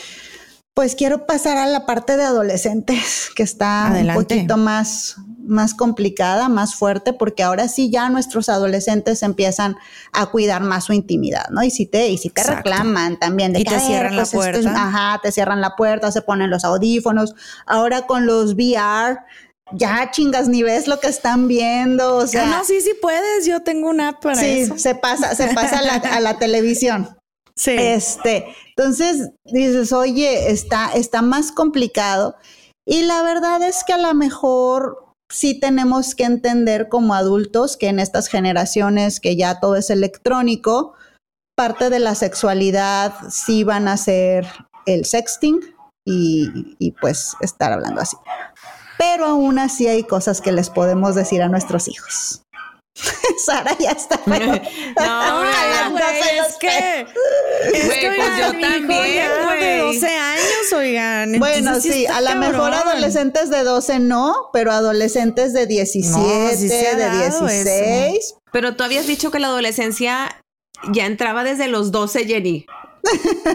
[0.75, 4.19] Pues quiero pasar a la parte de adolescentes, que está Adelante.
[4.35, 5.17] un poquito más,
[5.47, 9.77] más complicada, más fuerte, porque ahora sí ya nuestros adolescentes empiezan
[10.13, 11.63] a cuidar más su intimidad, ¿no?
[11.63, 12.69] Y si te, y si te Exacto.
[12.71, 14.35] reclaman también de Y que, te "A ver, cierran la pues, es-
[14.65, 14.73] puerta".
[14.87, 17.35] ajá, te cierran la puerta, se ponen los audífonos.
[17.67, 19.19] Ahora con los VR,
[19.73, 22.17] ya chingas ni ves lo que están viendo.
[22.17, 23.47] O sea, Ah, no, sí, sí puedes.
[23.47, 24.79] Yo tengo una app para sí, eso.
[24.79, 27.09] se pasa, se pasa a la, a la televisión.
[27.59, 27.71] Sí.
[27.71, 28.45] Este,
[28.77, 32.37] entonces dices, oye, está, está más complicado.
[32.85, 37.89] Y la verdad es que a lo mejor sí tenemos que entender como adultos que
[37.89, 40.95] en estas generaciones que ya todo es electrónico,
[41.57, 44.47] parte de la sexualidad sí van a ser
[44.87, 45.61] el sexting
[46.05, 48.17] y, y pues estar hablando así.
[48.99, 52.43] Pero aún así hay cosas que les podemos decir a nuestros hijos.
[53.45, 54.19] Sara ya está.
[54.25, 54.53] pero- No,
[54.97, 57.07] Ojalá güey, no se es los que
[57.87, 59.95] Güey, pues yo también, ya de güey.
[59.95, 61.39] 12 años, oigan.
[61.39, 66.49] Bueno, sí, está a lo mejor adolescentes de 12 no, pero adolescentes de 17, No,
[66.57, 68.35] sí de dado 16.
[68.53, 70.43] Pero tú habías dicho que la adolescencia
[70.93, 72.67] ya entraba desde los 12, Jenny.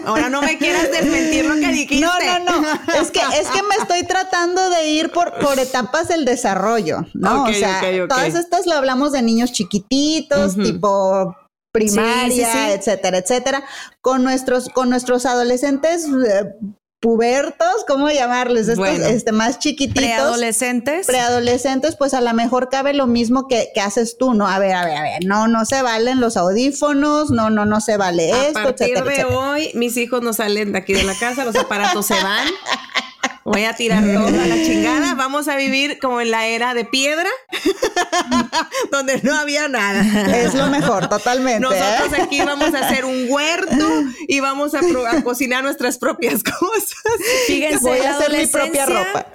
[0.06, 2.00] Ahora no me quieras desmentir lo que dijiste.
[2.00, 2.12] No,
[2.44, 2.72] no, no.
[3.00, 7.44] Es que, es que me estoy tratando de ir por, por etapas del desarrollo, ¿no?
[7.44, 11.36] O sea, todas estas lo hablamos de niños chiquititos, tipo
[11.72, 12.70] primaria, Sí, sí, sí.
[12.72, 13.64] etcétera, etcétera.
[14.00, 16.54] Con nuestros, con nuestros adolescentes eh,
[17.02, 18.68] pubertos, ¿cómo llamarles?
[18.68, 19.04] Estos, Bueno.
[19.06, 20.00] este, más chiquititos.
[20.02, 21.04] Preadolescentes.
[21.06, 24.46] preadolescentes, pues a lo mejor cabe lo mismo que, que haces tú, ¿no?
[24.46, 27.80] A ver, a ver, a ver, no, no se valen los audífonos, no, no, no
[27.80, 29.36] se vale A esto, partir etcétera, de etcétera.
[29.38, 32.46] hoy, mis hijos no salen de aquí de la casa, los aparatos se van.
[33.44, 35.14] Voy a tirar todo a la chingada.
[35.14, 37.28] Vamos a vivir como en la era de piedra,
[38.90, 40.02] donde no había nada.
[40.36, 41.60] Es lo mejor, totalmente.
[41.60, 42.22] Nosotros ¿eh?
[42.22, 44.80] aquí vamos a hacer un huerto y vamos a,
[45.22, 46.94] cocinar nuestras propias cosas.
[47.46, 49.26] Fíjense, Voy a la hacer mi propia adolescencia- ropa.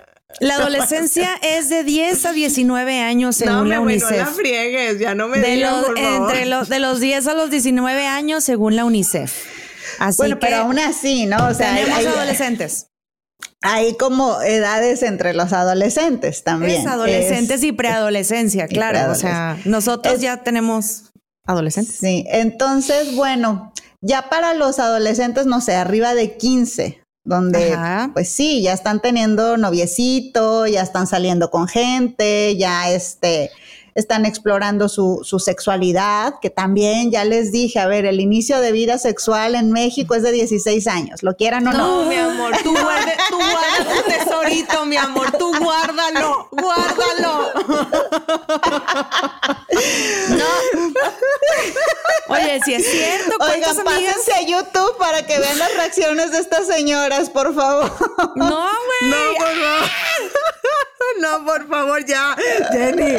[0.41, 4.27] La adolescencia es de 10 a 19 años según no, la hombre, bueno, UNICEF.
[4.27, 6.29] la friegues, ya no me de, digas, los, por favor.
[6.31, 9.31] entre los, de los 10 a los 19 años según la UNICEF.
[9.99, 11.47] Así Bueno, que pero aún así, ¿no?
[11.47, 12.86] O sea, hay, tenemos hay- adolescentes.
[13.61, 16.81] Hay como edades entre los adolescentes también.
[16.81, 19.11] Es adolescentes Es- y preadolescencia, y claro.
[19.11, 21.11] O sea, nosotros Es- ya tenemos
[21.45, 21.95] adolescentes.
[21.95, 28.11] Sí, entonces, bueno, ya para los adolescentes, no sé, arriba de 15, donde, Ajá.
[28.13, 33.49] pues sí, ya están teniendo noviecito, ya están saliendo con gente, ya este,
[33.97, 38.71] están explorando su, su sexualidad, que también ya les dije, a ver, el inicio de
[38.71, 42.03] vida sexual en México es de 16 años, lo quieran o no.
[42.03, 47.53] No, mi amor, tú guarda, tú guarda tu tesorito, mi amor, tú guárdalo, guárdalo.
[52.29, 56.67] Oye, si es cierto, Oigan, pásense a YouTube para que vean las reacciones de estas
[56.67, 57.91] señoras, por favor.
[58.35, 59.09] No, güey.
[59.09, 59.89] No, por favor.
[61.19, 62.35] No, por favor, ya,
[62.71, 63.13] Jenny.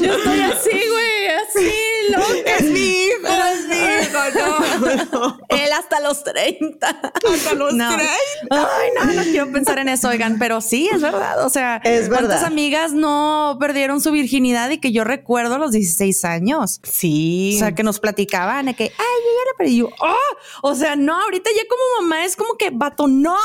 [0.00, 1.72] Yo estoy así, güey, así,
[2.10, 2.50] loca.
[2.58, 5.38] Es mi hijo, es mi hijo, no, no.
[5.48, 6.88] Él hasta los 30.
[6.88, 7.88] Hasta los No.
[7.88, 8.12] 30.
[8.50, 11.44] Ay, no, no quiero pensar en eso, oigan, pero sí, es verdad.
[11.44, 12.44] O sea, Es ¿cuántas verdad.
[12.44, 16.80] amigas no perdieron su virginidad y que yo recuerdo a los 16 años?
[16.82, 17.52] Sí.
[17.56, 19.76] O sea, que nos platicaban de que, ay, yo ya la perdí.
[19.78, 20.14] Yo, "Ah".
[20.62, 23.36] O sea, no, ahorita ya como mamá es como que, vato, no,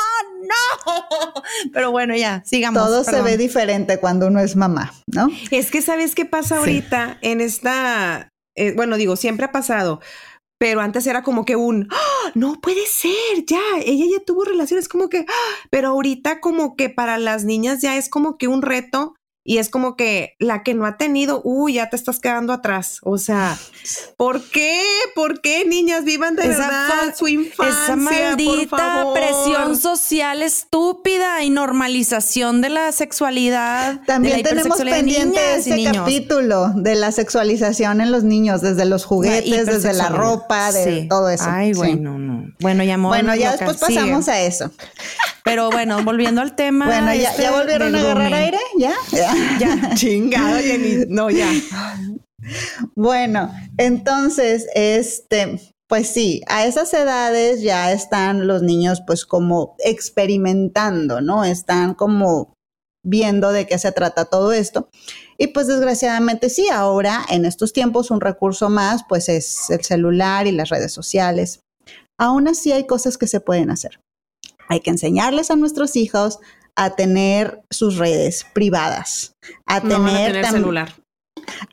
[0.41, 0.85] no.
[1.73, 2.83] Pero bueno, ya, sigamos.
[2.83, 5.29] Todo se ve diferente cuando uno es mamá, ¿no?
[5.51, 9.99] Es que sabes qué pasa ahorita en esta, eh, bueno, digo, siempre ha pasado,
[10.59, 14.87] pero antes era como que un, "Ah, no puede ser, ya, ella ya tuvo relaciones,
[14.89, 18.61] como que, "Ah", pero ahorita como que para las niñas ya es como que un
[18.61, 22.53] reto y es como que la que no ha tenido, uy, ya te estás quedando
[22.53, 22.99] atrás.
[23.03, 23.57] O sea,
[24.17, 24.81] ¿por qué?
[25.15, 27.83] ¿Por qué niñas vivan de Esa verdad su infancia?
[27.83, 29.13] Esa maldita por favor?
[29.13, 33.93] presión social estúpida y normalización de la sexualidad.
[34.01, 35.97] de También la tenemos de pendiente este niños.
[35.97, 41.07] capítulo de la sexualización en los niños, desde los juguetes, desde la ropa, de Sí.
[41.07, 41.45] todo eso.
[41.47, 41.77] Ay, Sí.
[41.79, 42.45] bueno, no.
[42.59, 44.71] Bueno, ya amor, Bueno, ya después pasamos a eso.
[45.43, 46.85] Pero bueno, volviendo al tema.
[46.85, 48.59] Bueno, ¿ya, este ya volvieron a agarrar aire?
[48.77, 48.93] ¿Ya?
[49.11, 49.33] Ya.
[49.59, 49.89] Ya.
[49.95, 51.05] Chingado, Jenny.
[51.09, 51.47] No, ya.
[52.95, 61.21] Bueno, entonces, este, pues sí, a esas edades ya están los niños pues como experimentando,
[61.21, 61.43] ¿no?
[61.43, 62.53] Están como
[63.03, 64.89] viendo de qué se trata todo esto.
[65.37, 70.47] Y pues desgraciadamente sí, ahora en estos tiempos un recurso más pues es el celular
[70.47, 71.59] y las redes sociales.
[72.19, 73.99] Aún así hay cosas que se pueden hacer.
[74.69, 76.39] Hay que enseñarles a nuestros hijos
[76.75, 79.33] a tener sus redes privadas,
[79.65, 81.00] a No van a tener, tener celular.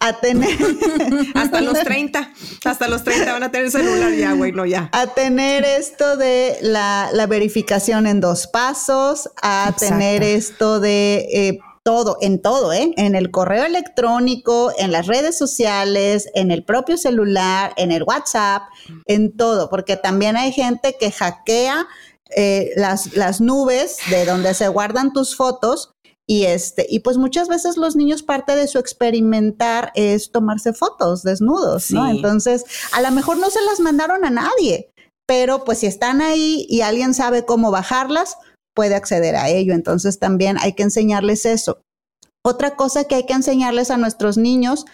[0.01, 0.57] A tener
[1.35, 2.33] Hasta los 30.
[2.65, 4.91] Hasta los 30 van a tener celular ya, güey, no ya.
[4.93, 9.87] a tener esto de la, la verificación en dos pasos, a Exacto.
[9.87, 12.93] tener esto de eh, todo, en todo, ¿eh?
[12.99, 18.65] En el correo electrónico, en las redes sociales, en el propio celular, en el WhatsApp,
[19.07, 21.87] en todo, porque también hay gente que hackea
[22.37, 25.95] eh, las, las nubes de donde se guardan tus fotos.
[26.31, 31.23] Y este, y pues muchas veces los niños parte de su experimentar es tomarse fotos
[31.23, 31.91] desnudos.
[31.91, 34.91] Entonces, a lo mejor no se las mandaron a nadie,
[35.27, 38.37] pero pues si están ahí y alguien sabe cómo bajarlas,
[38.75, 39.73] puede acceder a ello.
[39.73, 41.81] Entonces también hay que enseñarles eso.
[42.45, 44.85] Otra cosa que hay que enseñarles a nuestros niños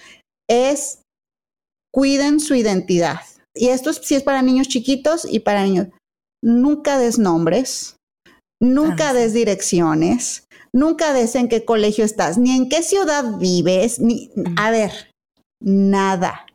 [0.49, 1.03] es
[1.93, 3.21] cuiden su identidad.
[3.55, 5.89] Y esto es, sí es para niños chiquitos y para niños.
[6.43, 7.97] Nunca des nombres,
[8.61, 10.45] nunca Ah, des direcciones,
[10.75, 15.11] nunca des en qué colegio estás, ni en qué ciudad vives, ni, a ver,
[15.63, 16.47] nada.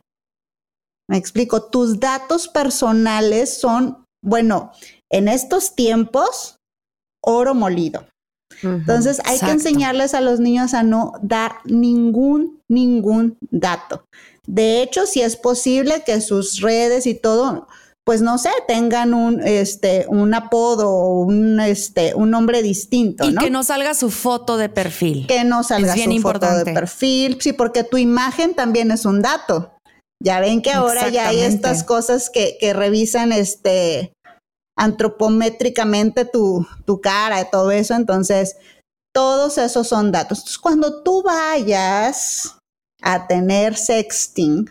[1.08, 4.70] Me explico, tus datos personales son, bueno,
[5.10, 6.58] en estos tiempos
[7.24, 8.06] oro molido.
[8.62, 14.04] Entonces hay que enseñarles a los niños a no dar ningún, ningún dato.
[14.46, 17.68] De hecho, si es posible que sus redes y todo,
[18.10, 23.34] pues no sé, tengan un, este, un apodo o un, este, un nombre distinto, Y
[23.34, 23.40] ¿no?
[23.40, 25.28] que no salga su foto de perfil.
[25.28, 26.74] que no salga Es bien su foto de importante.
[26.74, 29.74] perfil, sí, porque tu imagen también es un dato.
[30.20, 34.12] Ya ven que ahora ya hay estas cosas que, que revisan este
[34.76, 38.56] antropométricamente tu, tu cara y todo eso, entonces
[39.14, 40.38] todos esos son datos.
[40.38, 42.58] Entonces, cuando tú vayas
[43.02, 44.68] a tener sexting,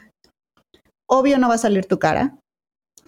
[1.10, 2.36] obvio no va a salir tu cara.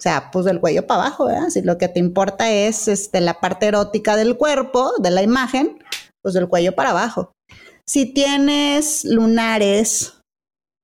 [0.01, 1.49] O sea, pues del cuello para abajo, ¿verdad?
[1.49, 5.77] Si lo que te importa es este, la parte erótica del cuerpo, de la imagen,
[6.23, 7.33] pues del cuello para abajo.
[7.87, 10.19] Si tienes lunares,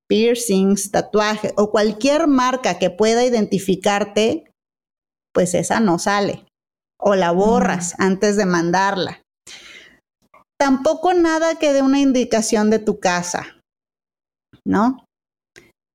[0.07, 4.51] piercings, tatuajes o cualquier marca que pueda identificarte,
[5.33, 6.45] pues esa no sale.
[6.99, 9.23] O la borras antes de mandarla.
[10.59, 13.61] Tampoco nada que dé una indicación de tu casa,
[14.63, 15.06] ¿no?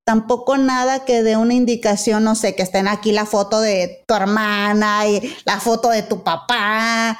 [0.04, 4.14] Tampoco nada que dé una indicación, no sé, que estén aquí la foto de tu
[4.14, 7.18] hermana y la foto de tu papá,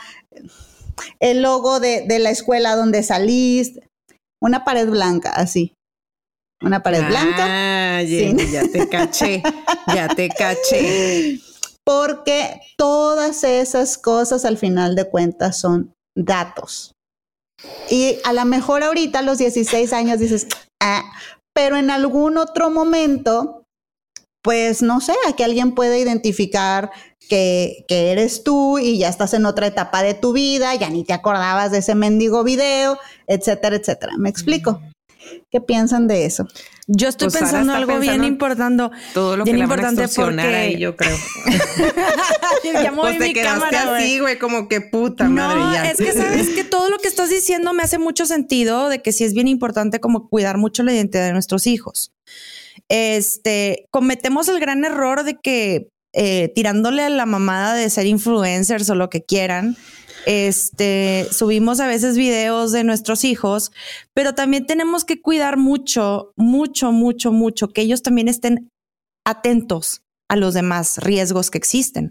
[1.21, 3.89] el logo de, de la escuela donde saliste,
[4.41, 5.75] una pared blanca, así.
[6.61, 7.47] Una pared blanca.
[7.49, 8.35] Ah, Sí.
[8.37, 9.43] ya, ya te caché,
[9.95, 11.41] ya te caché.
[11.85, 16.93] Porque todas esas cosas al final de cuentas son datos.
[17.91, 20.47] Y a lo mejor ahorita a los 16 años dices,
[20.83, 21.03] ah,
[21.55, 23.67] pero en algún otro momento,
[24.43, 26.91] pues no sé, a que alguien puede identificar
[27.29, 31.05] que, que eres tú y ya estás en otra etapa de tu vida, ya ni
[31.05, 34.15] te acordabas de ese mendigo video, etcétera, etcétera.
[34.19, 34.81] ¿Me explico?
[35.51, 36.47] ¿Qué piensan de eso?
[36.87, 38.85] Yo estoy Pues pensando algo bien importante.
[39.15, 41.17] Todo lo bien que le van a importante extorsionar porque ahí, yo creo.
[42.83, 45.91] ya moví Pues te mi quedaste cámara, así, güey, como que puta No, madre ya.
[45.91, 49.13] es que sabes que todo lo que estás diciendo me hace mucho sentido de que
[49.13, 52.13] sí es bien importante como cuidar mucho la identidad de nuestros hijos.
[52.89, 58.91] Este, cometemos el gran error de que eh, tirándole a la mamada de ser influencers
[58.91, 59.77] o lo que quieran,
[60.27, 63.73] este, subimos a veces videos de nuestros hijos,
[64.15, 68.69] pero también tenemos que cuidar mucho, mucho, mucho, mucho, que ellos también estén
[69.25, 72.11] atentos a los demás riesgos que existen.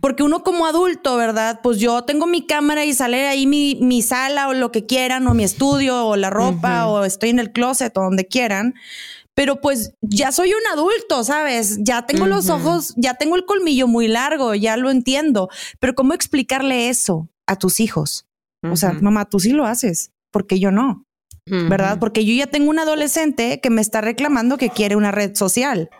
[0.00, 1.60] Porque uno como adulto, ¿verdad?
[1.62, 5.26] Pues yo tengo mi cámara y sale ahí mi, mi sala o lo que quieran,
[5.26, 8.74] o mi estudio, o la ropa, o estoy en el closet, o donde quieran.
[9.34, 11.78] Pero pues ya soy un adulto, ¿sabes?
[11.80, 15.48] Ya tengo los ojos, ya tengo el colmillo muy largo, ya lo entiendo.
[15.80, 18.26] Pero ¿cómo explicarle eso a tus hijos?
[18.70, 21.04] O sea, mamá, tú sí lo haces, porque yo no,
[21.46, 21.98] ¿verdad?
[21.98, 25.90] Porque yo ya tengo un adolescente que me está reclamando que quiere una red social.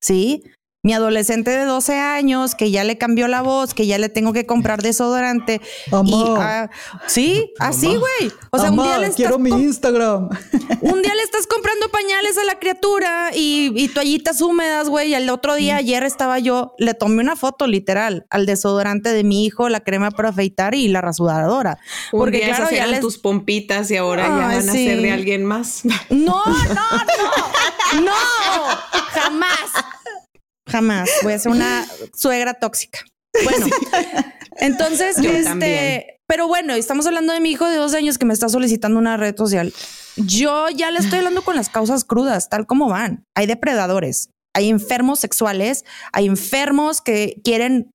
[0.00, 0.44] ¿Sí?
[0.86, 4.32] Mi adolescente de 12 años que ya le cambió la voz, que ya le tengo
[4.32, 5.60] que comprar desodorante.
[5.88, 6.36] Y, Mamá.
[6.38, 6.70] ah,
[7.08, 8.30] sí, así, güey.
[8.52, 10.28] O sea, un día, le estás quiero mi Instagram.
[10.82, 15.08] un día le estás comprando pañales a la criatura y, y toallitas húmedas, güey.
[15.08, 19.24] Y el otro día, ayer estaba yo, le tomé una foto literal al desodorante de
[19.24, 21.80] mi hijo, la crema para afeitar y la rasuradora.
[22.12, 23.00] Un Porque día claro, esas ya les...
[23.00, 25.82] tus pompitas y ahora ya van a ser de alguien más.
[26.10, 26.74] No, no,
[27.94, 28.12] no, no,
[29.12, 29.70] jamás,
[30.66, 31.08] jamás.
[31.22, 33.00] Voy a ser una suegra tóxica.
[33.44, 33.66] Bueno,
[34.58, 36.04] entonces, Yo este, también.
[36.26, 39.16] pero bueno, estamos hablando de mi hijo de dos años que me está solicitando una
[39.16, 39.72] red social.
[40.16, 43.24] Yo ya le estoy hablando con las causas crudas, tal como van.
[43.36, 47.90] Hay depredadores, hay enfermos sexuales, hay enfermos que quieren,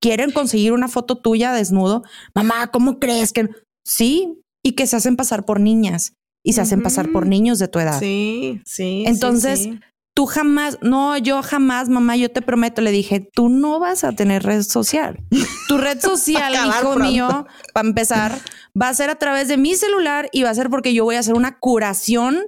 [0.00, 2.04] quieren conseguir una foto tuya desnudo.
[2.34, 3.48] Mamá, ¿cómo crees que?
[3.84, 6.12] Sí, y que se hacen pasar por niñas
[6.44, 7.98] y se hacen pasar por niños de tu edad.
[7.98, 9.02] Sí, sí.
[9.02, 9.80] sí, Entonces, sí.
[10.16, 14.12] Tú jamás, no, yo jamás, mamá, yo te prometo, le dije, tú no vas a
[14.12, 15.22] tener red social.
[15.68, 17.04] Tu red social, hijo pronto.
[17.04, 18.40] mío, para empezar,
[18.80, 21.16] va a ser a través de mi celular y va a ser porque yo voy
[21.16, 22.46] a hacer una curación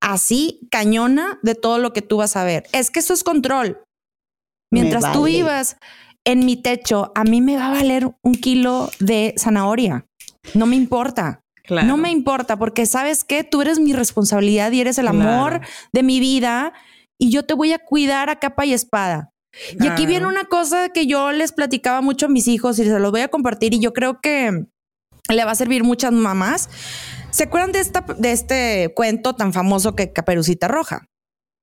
[0.00, 2.64] así, cañona, de todo lo que tú vas a ver.
[2.72, 3.84] Es que eso es control.
[4.72, 5.76] Mientras tú vivas
[6.24, 10.06] en mi techo, a mí me va a valer un kilo de zanahoria.
[10.54, 11.43] No me importa.
[11.64, 11.86] Claro.
[11.88, 15.18] No me importa porque sabes que tú eres mi responsabilidad y eres el Claro.
[15.30, 15.60] amor
[15.92, 16.72] de mi vida
[17.18, 19.30] y yo te voy a cuidar a capa y espada.
[19.80, 22.98] Y aquí viene una cosa que yo les platicaba mucho a mis hijos y se
[22.98, 24.66] los voy a compartir y yo creo que
[25.28, 26.68] le va a servir muchas mamás.
[27.30, 31.06] ¿Se acuerdan de, esta, de este cuento tan famoso que Caperucita Roja?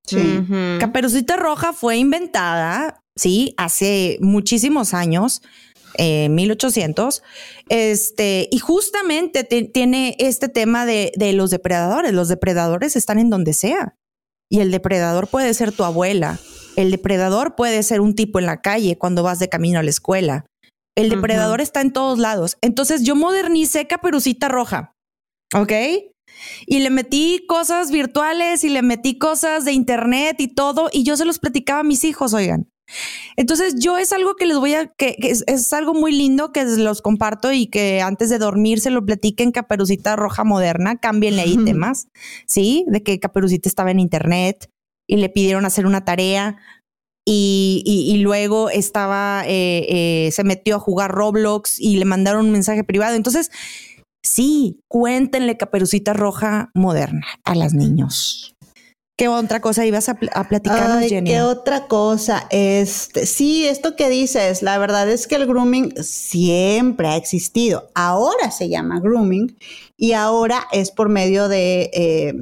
[0.07, 0.41] Sí.
[0.79, 5.41] Caperucita Roja fue inventada, sí, hace muchísimos años,
[5.97, 7.21] eh, 1800,
[7.69, 12.13] este, y justamente te- tiene este tema de, de los depredadores.
[12.13, 13.95] Los depredadores están en donde sea.
[14.49, 16.39] Y el depredador puede ser tu abuela.
[16.75, 19.89] El depredador puede ser un tipo en la calle cuando vas de camino a la
[19.89, 20.45] escuela.
[20.97, 22.57] El depredador está en todos lados.
[22.61, 24.93] Entonces yo modernicé Caperucita Roja.
[25.53, 25.71] ¿Ok?
[26.65, 30.89] Y le metí cosas virtuales y le metí cosas de internet y todo.
[30.91, 32.69] Y yo se los platicaba a mis hijos, oigan.
[33.37, 36.51] Entonces yo es algo que les voy a, que, que es, es algo muy lindo
[36.51, 41.41] que los comparto y que antes de dormir se lo platiquen Caperucita Roja Moderna, cámbienle
[41.43, 42.07] ahí temas,
[42.45, 42.85] ¿sí?
[42.87, 44.69] De que Caperucita estaba en internet
[45.07, 46.57] y le pidieron hacer una tarea
[47.25, 49.85] y, y- y luego estaba, eh,
[50.27, 53.15] eh, se metió a jugar Roblox y le mandaron un mensaje privado.
[53.15, 53.51] Entonces,
[54.23, 58.55] sí, cuéntenle Caperucita Roja Moderna a las niños.
[59.17, 61.29] ¿Qué otra cosa ibas a, pl- a platicarnos, Ay, Jenny?
[61.29, 62.47] ¿Qué otra cosa?
[62.49, 67.89] Este, sí, esto que dices, la verdad es que el grooming siempre ha existido.
[67.93, 69.55] Ahora se llama grooming
[69.95, 72.33] y ahora es por medio de eh,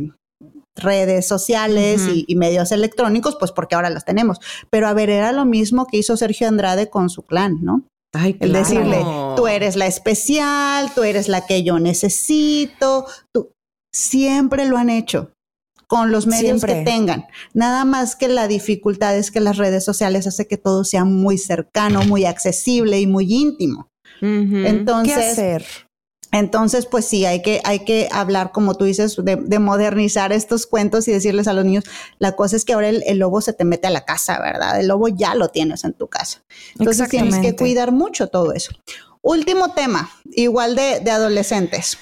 [0.77, 4.39] redes sociales y, y medios electrónicos, pues porque ahora los tenemos.
[4.69, 7.83] Pero a ver, era lo mismo que hizo Sergio Andrade con su clan, ¿no?
[8.13, 8.65] Ay, El claro.
[8.65, 9.05] decirle,
[9.35, 13.05] tú eres la especial, tú eres la que yo necesito,
[13.35, 13.51] tú
[13.93, 15.31] siempre lo han hecho
[15.89, 16.75] con los medios Siempre.
[16.75, 17.25] que tengan.
[17.55, 21.39] Nada más que la dificultad es que las redes sociales hace que todo sea muy
[21.39, 23.89] cercano, muy accesible y muy íntimo.
[24.21, 25.65] Entonces, ¿Qué hacer?
[26.31, 30.67] entonces, pues sí, hay que, hay que hablar, como tú dices, de, de modernizar estos
[30.67, 31.85] cuentos y decirles a los niños,
[32.19, 34.79] la cosa es que ahora el, el lobo se te mete a la casa, ¿verdad?
[34.79, 36.43] El lobo ya lo tienes en tu casa.
[36.77, 38.73] Entonces tienes que cuidar mucho todo eso.
[39.23, 41.97] Último tema, igual de, de adolescentes.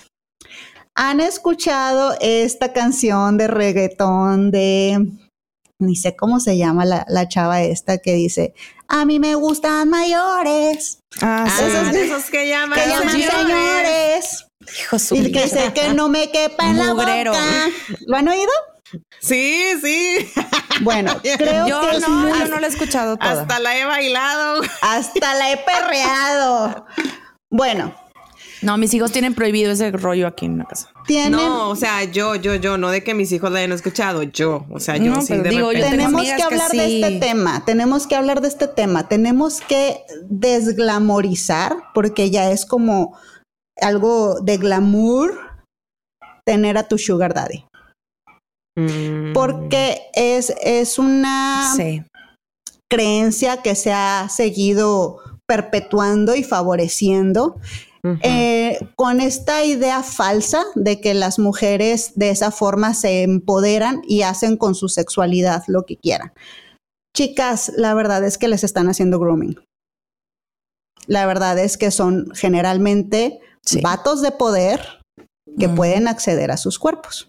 [0.99, 4.99] ¿Han escuchado esta canción de reggaetón de,
[5.79, 8.55] ni sé cómo se llama la, la chava esta que dice,
[8.87, 11.63] a mí me gustan mayores, Ah, sí.
[11.67, 13.35] Ah, esos que llaman, que llaman señores.
[13.37, 14.45] señores,
[14.79, 17.23] Hijo su y que sé que no me quepa en la boca.
[18.07, 18.51] ¿Lo han oído?
[19.19, 20.31] Sí, sí.
[20.81, 23.41] Bueno, creo Yo que no, muy- yo no lo he escuchado toda.
[23.43, 24.61] Hasta la he bailado.
[24.81, 26.85] hasta la he perreado.
[27.51, 27.95] Bueno,
[28.61, 30.89] No, mis hijos tienen prohibido ese rollo aquí en la casa.
[31.05, 34.23] tienen, No, o sea, yo, yo, yo, no de que mis hijos la hayan escuchado,
[34.23, 35.97] yo, o sea, yo No, sí pero de digo, yo repente.
[35.97, 40.01] tenemos que que hablar de este tema, tenemos que hablar de este tema, tenemos que
[40.29, 43.17] desglamorizar, porque ya es como
[43.79, 45.39] algo de glamour
[46.45, 47.63] tener a tu sugar daddy,
[48.77, 49.33] Mm.
[49.33, 52.03] porque es, es una Sí.
[52.91, 57.55] creencia que se ha seguido perpetuando y favoreciendo
[58.23, 64.21] Eh, con esta idea falsa de que las mujeres de esa forma se empoderan y
[64.21, 66.33] hacen con su sexualidad lo que quieran.
[67.15, 69.59] Chicas, la verdad es que les están haciendo grooming.
[71.07, 73.81] La verdad es que son generalmente Sí.
[73.81, 75.01] vatos de poder
[75.59, 77.27] que pueden acceder a sus cuerpos.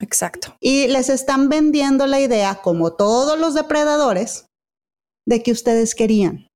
[0.00, 0.56] Exacto.
[0.60, 4.46] Y les están vendiendo la idea, como todos los depredadores,
[5.26, 6.48] de que ustedes querían.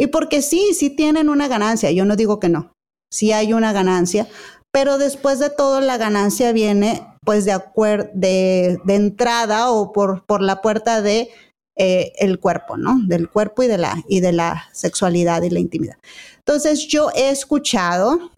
[0.00, 2.72] Y porque sí, sí tienen una ganancia, yo no digo que no,
[3.12, 4.26] sí hay una ganancia,
[4.72, 10.40] pero después de todo la ganancia viene pues de, acuer- de, entrada o por, por
[10.40, 11.30] la puerta de
[11.76, 12.98] eh, el cuerpo, ¿no?
[13.06, 15.96] Del cuerpo y de, la, y de la sexualidad y la intimidad.
[16.38, 18.30] Entonces yo he escuchado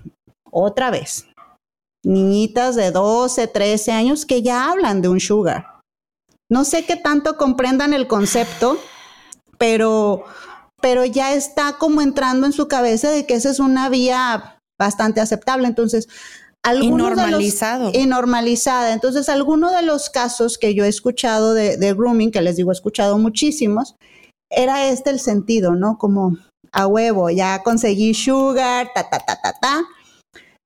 [0.50, 1.26] otra vez
[2.04, 5.78] niñitas de 12, 13 años que ya hablan de un sugar.
[6.50, 8.78] No sé qué tanto comprendan el concepto,
[9.58, 10.24] pero,
[10.82, 15.20] pero ya está como entrando en su cabeza de que esa es una vía bastante
[15.20, 15.66] aceptable.
[15.68, 17.90] Entonces, Y algunos de los- normalizado.
[17.94, 18.92] y normalizada.
[18.92, 22.70] Entonces, algunos de los casos que yo he escuchado de, de grooming, que les digo,
[22.70, 23.94] he escuchado muchísimos,
[24.50, 25.96] era este el sentido, ¿no?
[25.98, 26.36] Como
[26.72, 29.82] a huevo, ya conseguí sugar, ta, ta, ta, ta, ta.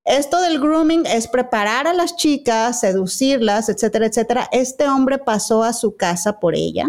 [0.04, 4.48] Esto del grooming es preparar a las chicas, seducirlas, etcétera, etcétera.
[4.52, 6.88] Este hombre pasó a su casa por ella,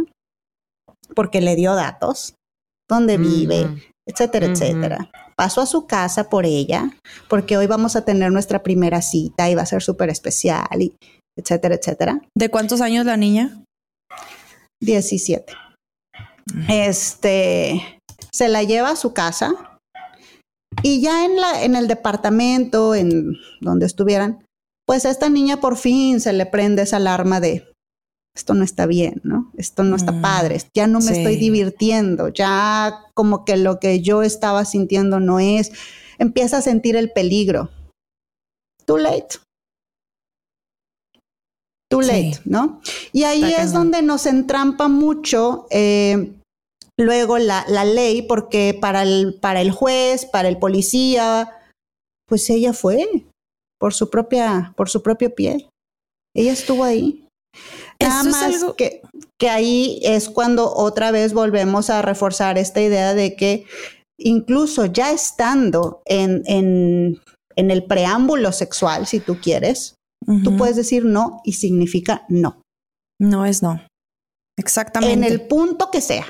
[1.15, 2.35] porque le dio datos,
[2.89, 3.67] dónde vive,
[4.07, 5.11] etcétera, etcétera.
[5.35, 6.91] Pasó a su casa por ella,
[7.27, 10.95] porque hoy vamos a tener nuestra primera cita y va a ser súper especial, y
[11.37, 12.21] etcétera, etcétera.
[12.35, 13.63] ¿De cuántos años la niña?
[14.81, 15.53] 17.
[16.69, 17.99] Este
[18.31, 19.79] se la lleva a su casa
[20.83, 24.45] y ya en la en el departamento en donde estuvieran,
[24.85, 27.67] pues a esta niña por fin se le prende esa alarma de
[28.35, 29.46] esto no está bien, ¿no?
[29.57, 31.13] Esto no está Mm, padre, ya no me sí.
[31.13, 35.71] estoy divirtiendo, ya como que lo que yo estaba sintiendo no es,
[36.19, 37.69] empieza a sentir el peligro.
[38.85, 39.39] Too late.
[41.89, 42.07] Too Sí.
[42.07, 42.81] late, ¿no?
[43.13, 46.33] Y ahí Está es donde nos entrampa mucho eh,
[46.97, 51.51] luego la, la ley, porque para el, para el juez, para el policía,
[52.27, 53.07] pues ella fue
[53.79, 55.69] por su propia, por su propio pie.
[56.35, 57.23] Ella estuvo ahí.
[58.01, 59.01] Nada Eso es más algo- que,
[59.39, 63.65] que ahí es cuando otra vez volvemos a reforzar esta idea de que
[64.19, 67.21] incluso ya estando en, en,
[67.55, 69.95] en el preámbulo sexual, si tú quieres,
[70.43, 72.61] tú puedes decir no y significa no.
[73.19, 73.81] No es no.
[74.59, 75.13] Exactamente.
[75.13, 76.25] En el punto que sea.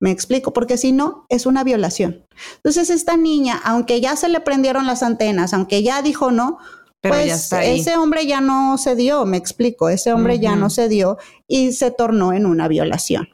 [0.00, 2.24] Me explico, porque si no, es una violación.
[2.56, 6.58] Entonces, esta niña, aunque ya se le prendieron las antenas, aunque ya dijo no,
[7.02, 7.78] Pero pues ya está ahí.
[7.80, 11.16] ese hombre ya no se dio, me explico, ese hombre ya no se dio
[11.48, 13.28] y se tornó en una violación.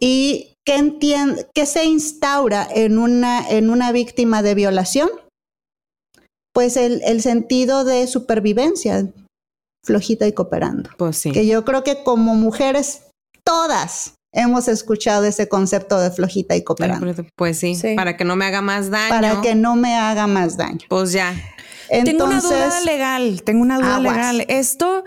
[0.00, 5.08] ¿Y qué, qué se instaura en una, en una víctima de violación?
[6.52, 9.08] Pues el, el sentido de supervivencia,
[9.84, 10.90] flojita y cooperando.
[10.96, 11.32] Pues sí.
[11.32, 13.02] Que yo creo que como mujeres,
[13.44, 17.14] todas hemos escuchado ese concepto de flojita y cooperando.
[17.36, 17.94] Pues sí, Sí.
[17.94, 19.08] para que no me haga más daño.
[19.10, 20.80] Para que no me haga más daño.
[20.88, 21.34] Pues ya.
[21.88, 24.14] Tengo una duda legal, tengo una duda aguas.
[24.16, 24.46] legal.
[24.48, 25.04] Esto,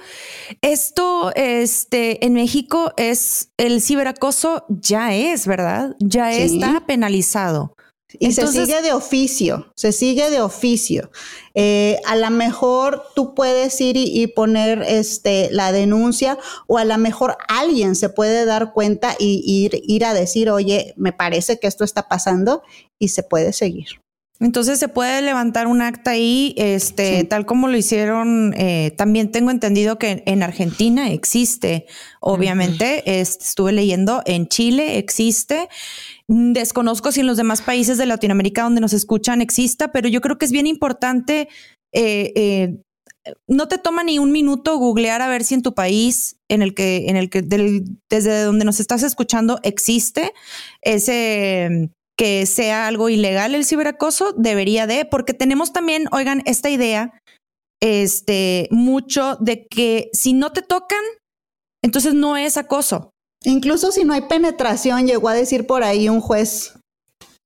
[0.61, 5.95] esto, este, en México es el ciberacoso ya es, ¿verdad?
[5.99, 6.41] Ya Sí.
[6.41, 7.73] está penalizado.
[8.19, 11.11] Y se sigue de oficio, se sigue de oficio.
[11.55, 16.86] Eh, a lo mejor tú puedes ir y, y poner este, la denuncia o a
[16.86, 21.59] lo mejor alguien se puede dar cuenta y ir, ir a decir, oye, me parece
[21.59, 22.63] que esto está pasando
[22.97, 23.99] y se puede seguir.
[24.39, 27.23] Entonces se puede levantar un acta ahí, este, Sí.
[27.25, 28.53] tal como lo hicieron.
[28.55, 31.85] eh, también tengo entendido que en Argentina existe,
[32.21, 33.19] obviamente.
[33.19, 35.69] estuve leyendo en Chile existe.
[36.27, 40.21] Mm, Desconozco si en los demás países de Latinoamérica donde nos escuchan exista, pero yo
[40.21, 41.47] creo que es bien importante.
[41.93, 42.77] eh, eh,
[43.47, 46.73] no te toma ni un minuto googlear a ver si en tu país, en el
[46.73, 50.31] que, en el que del- desde donde nos estás escuchando existe
[50.81, 57.20] ese que sea algo ilegal el ciberacoso, debería de, porque tenemos también, oigan, esta idea,
[57.82, 61.03] este, mucho de que si no te tocan,
[61.84, 63.11] entonces no es acoso.
[63.43, 66.74] Incluso si no hay penetración, llegó a decir por ahí un juez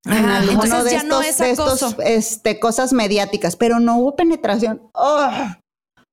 [0.05, 2.01] en entonces de ya estos, no es estos, acoso.
[2.01, 4.89] este, cosas mediáticas, pero no hubo penetración.
[4.93, 5.29] ¡Oh!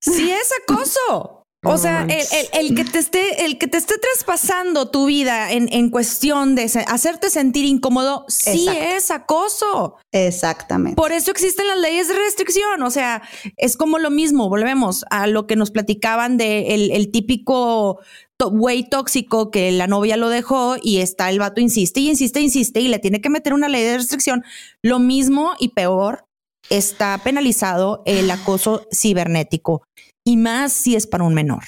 [0.01, 1.38] Sí es acoso.
[1.65, 5.51] O sea, el, el- el que te esté, el que te esté traspasando tu vida
[5.51, 8.81] en, en cuestión de hacerte sentir incómodo, sí Exacto.
[8.95, 9.97] es acoso.
[10.13, 10.95] Exactamente.
[10.95, 12.81] Por eso existen las leyes de restricción.
[12.83, 13.21] O sea,
[13.57, 14.47] es como lo mismo.
[14.47, 17.99] Volvemos a lo que nos platicaban de el, el típico
[18.41, 22.79] güey tóxico que la novia lo dejó y está el vato insiste y insiste, insiste
[22.79, 24.45] y le tiene que meter una ley de restricción.
[24.81, 26.23] Lo mismo y peor
[26.69, 29.83] está penalizado el acoso cibernético
[30.25, 31.63] y más si es para un menor.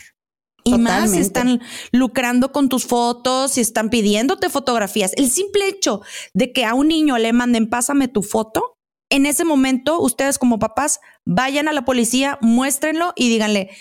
[0.64, 5.12] Y más si están lucrando con tus fotos, si están pidiéndote fotografías.
[5.16, 6.02] El simple hecho
[6.36, 8.78] de que a un niño le manden pásame tu foto,
[9.12, 13.72] en ese momento ustedes como papás vayan a la policía, muéstrenlo y díganle,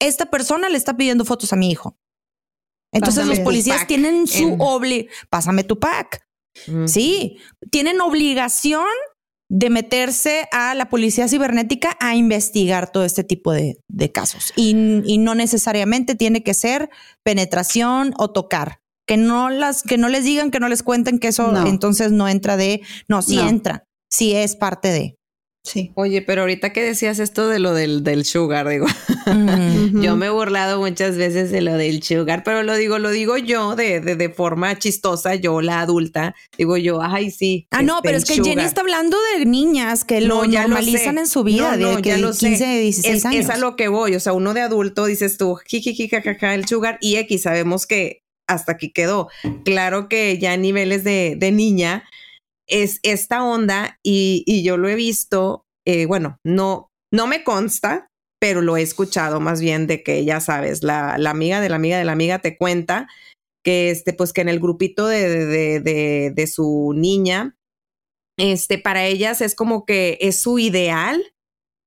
[0.00, 1.96] esta persona le está pidiendo fotos a mi hijo.
[2.94, 6.24] Entonces Pásame los policías tienen su en- obli, pásame tu pack.
[6.86, 7.38] Sí,
[7.70, 8.86] tienen obligación
[9.50, 14.52] de meterse a la policía cibernética a investigar todo este tipo de, de casos.
[14.56, 14.76] Y,
[15.06, 16.90] y no necesariamente tiene que ser
[17.24, 18.80] penetración o tocar.
[19.06, 21.66] Que no las, que no les digan, que no les cuenten que eso No.
[21.66, 23.48] entonces no entra de, no, sí No.
[23.48, 25.17] entra, sí es parte de.
[25.68, 25.92] Sí.
[25.94, 28.86] Oye, pero ahorita que decías esto de lo del, del sugar, digo,
[30.02, 33.36] yo me he burlado muchas veces de lo del sugar, pero lo digo, lo digo
[33.36, 37.66] yo de, de, de forma chistosa, yo la adulta, digo yo, ay, sí.
[37.70, 40.62] Ah, no, este, pero el es que Jenny está hablando de niñas que lo ya
[40.62, 41.20] lo normalizan sé.
[41.20, 42.78] en su vida, No, no, de que ya lo 15, sé.
[42.80, 43.44] 16 es, años.
[43.44, 46.66] Es a lo que voy, o sea, uno de adulto dices tú, jiji, jajaja, el
[46.66, 49.28] sugar y X, sabemos que hasta aquí quedó.
[49.64, 52.04] Claro que ya a niveles de, de niña
[52.68, 58.08] es esta onda y, y yo lo he visto, eh, bueno, no, no me consta,
[58.40, 61.76] pero lo he escuchado más bien de que ya sabes, la, la amiga de la
[61.76, 63.08] amiga de la amiga te cuenta
[63.64, 67.56] que este, pues que en el grupito de, de, de, de, de su niña,
[68.38, 71.22] este, para ellas es como que es su ideal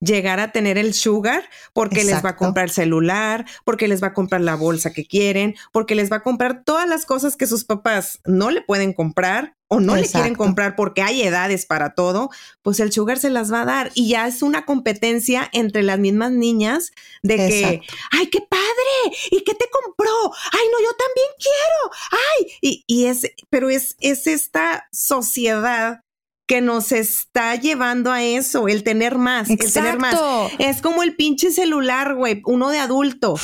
[0.01, 4.07] llegar a tener el sugar porque les va a comprar el celular, porque les va
[4.07, 7.47] a comprar la bolsa que quieren, porque les va a comprar todas las cosas que
[7.47, 11.93] sus papás no le pueden comprar o no le quieren comprar porque hay edades para
[11.93, 12.29] todo,
[12.61, 13.91] pues el sugar se las va a dar.
[13.93, 16.91] Y ya es una competencia entre las mismas niñas
[17.23, 20.11] de que, ay, qué padre, ¿y qué te compró?
[20.51, 26.03] Ay, no, yo también quiero, ay, y, y es, pero es, es esta sociedad
[26.51, 30.15] que nos está llevando a eso, el tener más, el tener más.
[30.15, 30.49] Exacto.
[30.59, 33.35] Es como el pinche celular, güey, uno de adulto.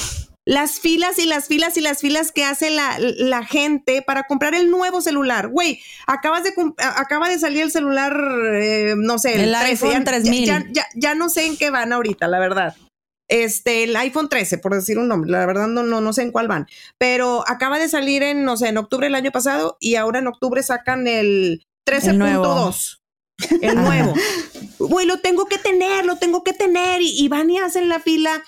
[0.44, 4.56] Las filas y las filas y las filas que hace la, la gente para comprar
[4.56, 5.48] el nuevo celular.
[5.48, 8.14] Güey, acabas de acaba de salir el celular,
[8.56, 10.46] eh, no sé, El 13, iPhone ya- 3000.
[10.46, 12.76] Ya, ya, ya no sé en qué van ahorita, la verdad.
[13.30, 16.32] este, el iPhone 13, por decir un nombre, la verdad no, no, no sé en
[16.32, 16.66] cuál van,
[16.98, 20.28] pero acaba de salir en, no sé, en octubre del año pasado y ahora en
[20.28, 23.00] octubre sacan el 13.2.
[23.62, 24.14] El nuevo.
[24.80, 27.02] Güey, lo tengo que tener, lo tengo que tener.
[27.02, 28.44] Y, y van y hacen la fila.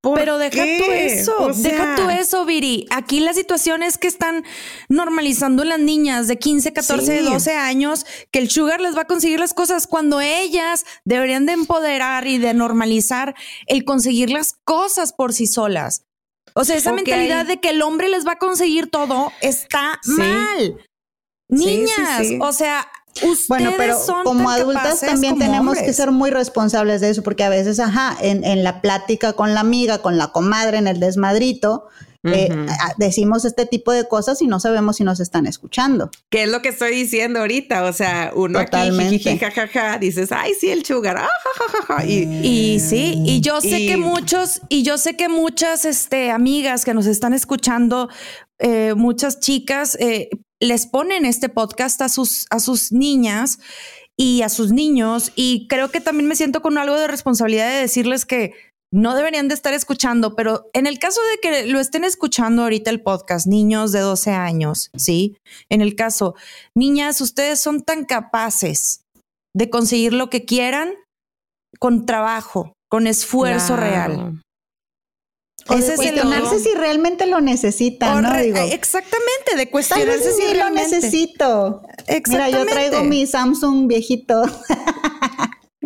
[0.00, 0.82] ¿Por Pero deja qué?
[0.84, 2.86] tú eso, O deja tú eso, Viri.
[2.90, 4.44] Aquí la situación es que están
[4.90, 7.24] normalizando en las niñas de 15, 14, Sí.
[7.24, 11.52] 12 años que el sugar les va a conseguir las cosas cuando ellas deberían de
[11.52, 13.34] empoderar y de normalizar
[13.66, 16.04] el conseguir las cosas por sí solas.
[16.54, 20.12] O sea, esa mentalidad de que el hombre les va a conseguir todo está Sí.
[20.12, 20.76] mal.
[21.56, 22.38] Sí, sí, Niñas, sí.
[22.40, 22.86] o sea,
[23.16, 27.10] ustedes Bueno, pero son como tan adultas también como tenemos que ser muy responsables de
[27.10, 30.78] eso, porque a veces, ajá, en, en la plática con la amiga, con la comadre,
[30.78, 31.86] en el desmadrito,
[32.26, 32.48] eh,
[32.96, 36.10] decimos este tipo de cosas y no sabemos si nos están escuchando.
[36.30, 37.84] ¿Qué es lo que estoy diciendo ahorita?
[37.84, 39.28] O sea, uno Totalmente.
[39.28, 41.28] aquí, jajaja, dices, ay, sí, el sugar, ah,
[41.58, 45.84] jajaja, y, Y sí, y yo sé Y- que muchos, y yo sé que muchas
[45.84, 48.08] este, amigas que nos están escuchando,
[48.58, 50.30] eh, muchas chicas, eh,
[50.64, 53.58] les ponen este podcast a sus, a sus niñas
[54.16, 55.32] y a sus niños.
[55.34, 58.54] Y creo que también me siento con algo de responsabilidad de decirles que
[58.92, 62.90] no deberían de estar escuchando, pero en el caso de que lo estén escuchando ahorita
[62.90, 65.36] el podcast, niños de 12 años, ¿sí?
[65.68, 66.36] En el caso,
[66.76, 69.00] niñas, ustedes son tan capaces
[69.52, 70.94] de conseguir lo que quieran
[71.80, 74.40] con trabajo, con esfuerzo real.
[75.68, 78.36] O Ese de es el cuestionarse si realmente lo necesitan, ¿no?
[78.36, 81.82] Digo, exactamente, de tal vez cuestionarse si sí lo necesito.
[82.28, 84.42] Mira, yo traigo mi Samsung viejito.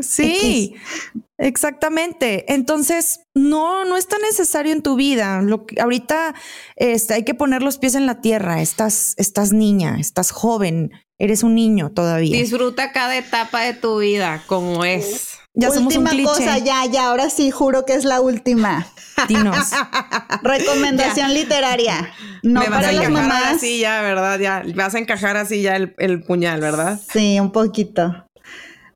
[0.01, 0.75] Sí,
[1.39, 2.53] exactamente.
[2.53, 5.43] Entonces, no, no es tan necesario en tu vida.
[5.43, 6.35] Lo que, ahorita
[6.77, 8.63] este, hay que poner los pies en la tierra.
[8.63, 12.39] Estás, estás niña, estás joven, eres un niño todavía.
[12.39, 15.38] disfruta cada etapa de tu vida como es.
[15.61, 16.25] Ya somos un última cliché.
[16.29, 18.87] cosa, ya, ya, ahora sí juro que es la última.
[19.29, 19.71] Dinos.
[20.43, 22.11] Recomendación literaria.
[22.43, 23.55] No Me vas para a las encajar mamás.
[23.57, 24.39] así ya, ¿verdad?
[24.39, 27.01] Ya, vas a encajar así ya el, el puñal, ¿verdad?
[27.13, 28.25] Sí, un poquito.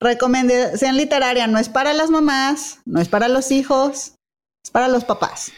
[0.00, 4.14] Recomendación literaria no es para las mamás, no es para los hijos,
[4.64, 5.52] es para los papás,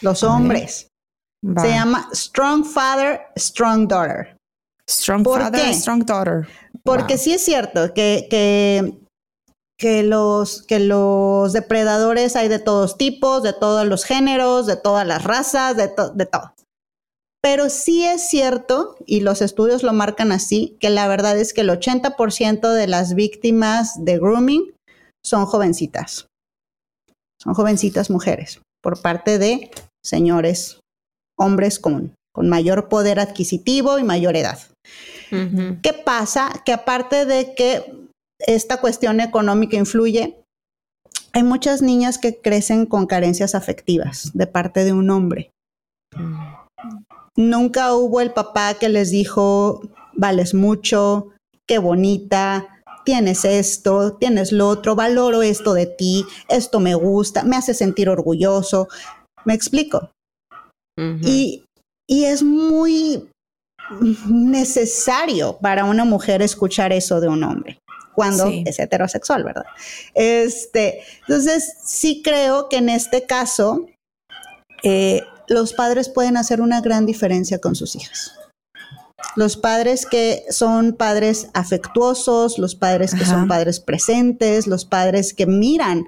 [0.00, 0.86] los hombres.
[1.44, 1.62] Va.
[1.62, 4.36] Se llama Strong Father, Strong Daughter.
[4.88, 5.74] Strong ¿Por Father, qué?
[5.74, 6.48] Strong Daughter.
[6.84, 7.22] Porque Wow.
[7.22, 8.92] sí es cierto que, que,
[9.80, 15.06] que, los, que los depredadores hay de todos tipos, de todos los géneros, de todas
[15.06, 16.52] las razas, de, to- de todo.
[17.42, 21.62] Pero sí es cierto, y los estudios lo marcan así, que la verdad es que
[21.62, 24.74] el 80% de las víctimas de grooming
[25.24, 26.26] son jovencitas.
[27.42, 29.70] Son jovencitas mujeres, por parte de
[30.04, 30.80] señores,
[31.38, 34.58] hombres con, con mayor poder adquisitivo y mayor edad.
[35.82, 36.62] ¿Qué pasa?
[36.66, 37.99] Que aparte de que
[38.46, 40.40] esta cuestión económica influye,
[41.32, 45.50] hay muchas niñas que crecen con carencias afectivas de parte de un hombre.
[47.36, 49.80] Nunca hubo el papá que les dijo,
[50.14, 51.28] vales mucho,
[51.68, 57.56] qué bonita, tienes esto, tienes lo otro, valoro esto de ti, esto me gusta, me
[57.56, 58.88] hace sentir orgulloso.
[59.44, 60.10] Me explico.
[61.22, 61.64] Y,
[62.06, 63.26] y es muy
[64.28, 67.78] necesario para una mujer escuchar eso de un hombre
[68.14, 68.64] cuando Sí.
[68.66, 69.64] es heterosexual, ¿verdad?
[70.14, 73.86] Este, entonces, sí creo que en este caso
[74.82, 78.32] eh, los padres pueden hacer una gran diferencia con sus hijas.
[79.36, 83.32] Los padres que son padres afectuosos, los padres que Ajá.
[83.34, 86.06] son padres presentes, los padres que miran.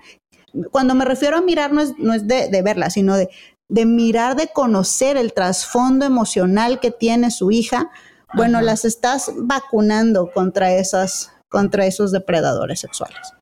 [0.70, 3.28] Cuando me refiero a mirar no es, no es de, de verla, sino de,
[3.68, 7.90] de mirar, de conocer el trasfondo emocional que tiene su hija.
[8.34, 13.32] Bueno, las estás vacunando contra esas, contra esos depredadores sexuales.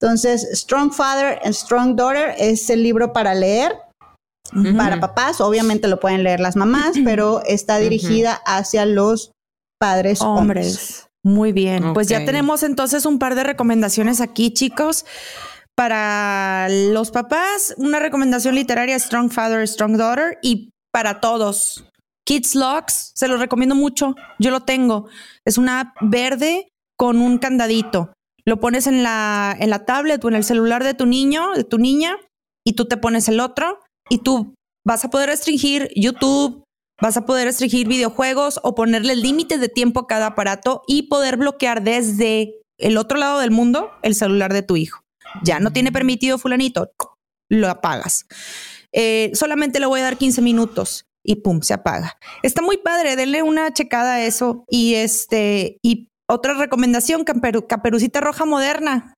[0.00, 3.72] Entonces, Strong Father and Strong Daughter es el libro para leer
[4.76, 9.32] para papás, obviamente lo pueden leer las mamás, pero está dirigida hacia los
[9.80, 10.66] padres hombres.
[10.66, 11.06] hombres.
[11.24, 11.92] Muy bien.
[11.92, 15.04] Pues ya tenemos entonces un par de recomendaciones aquí, chicos.
[15.74, 21.84] Para los papás, una recomendación literaria, Strong Father, Strong Daughter, y para todos,
[22.24, 24.14] Kids Locks, se los recomiendo mucho.
[24.38, 25.08] Yo lo tengo.
[25.44, 28.12] Es una app verde con un candadito.
[28.44, 31.64] Lo pones en la, en la tablet o en el celular de tu niño, de
[31.64, 32.16] tu niña,
[32.64, 34.54] y tú te pones el otro, y tú
[34.84, 36.66] vas a poder restringir YouTube,
[37.00, 41.36] Vas a poder restringir videojuegos o ponerle límites de tiempo a cada aparato y poder
[41.36, 45.02] bloquear desde el otro lado del mundo el celular de tu hijo.
[45.42, 46.90] Ya no tiene permitido fulanito,
[47.50, 48.26] lo apagas.
[48.92, 52.16] Eh, solamente le voy a dar 15 minutos y pum, se apaga.
[52.42, 54.64] Está muy padre, denle una checada a eso.
[54.70, 59.14] Y este, y otra recomendación, caperu- caperucita roja moderna.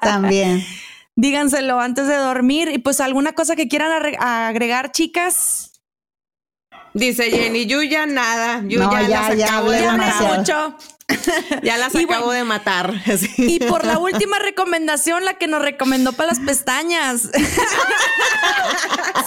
[0.00, 0.64] También.
[1.16, 2.70] Díganselo antes de dormir.
[2.72, 5.70] Y pues alguna cosa que quieran agregar, chicas.
[6.92, 9.82] Dice Jenny, yo ya nada, yo No, ya, ya, las ya acabo de.
[10.36, 10.76] Mucho.
[11.62, 12.94] Ya las Y acabo bueno- de matar.
[13.18, 13.28] Sí.
[13.36, 17.30] Y por la última recomendación, la que nos recomendó para las pestañas.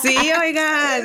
[0.01, 1.03] Sí, oigan.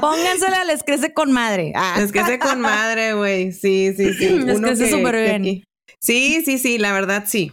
[0.00, 1.72] Póngansela, les crece con madre.
[1.74, 1.96] Ah.
[2.00, 3.52] Es que se con madre, güey.
[3.52, 4.28] Sí, sí, sí.
[4.30, 5.64] Les Uno crece súper bien.
[6.00, 7.52] Sí, sí, sí, la verdad sí.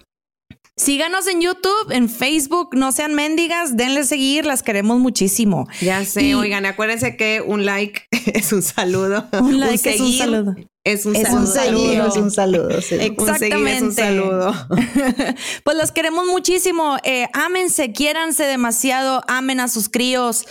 [0.75, 5.67] Síganos en YouTube, en Facebook, no sean mendigas, denle seguir, las queremos muchísimo.
[5.81, 8.03] Ya sé, Y- oigan, acuérdense que un like
[8.33, 9.27] es un saludo.
[9.33, 10.55] Un like es un seguir saludo.
[10.85, 12.07] Es un Es Un saludo.
[12.07, 12.81] es un saludo.
[12.81, 12.95] sí.
[12.95, 13.91] Un seguir es un Exactamente.
[14.01, 14.53] saludo.
[15.63, 16.97] pues los queremos muchísimo.
[17.03, 20.45] Eh, ámense, quiéranse demasiado, amen a sus críos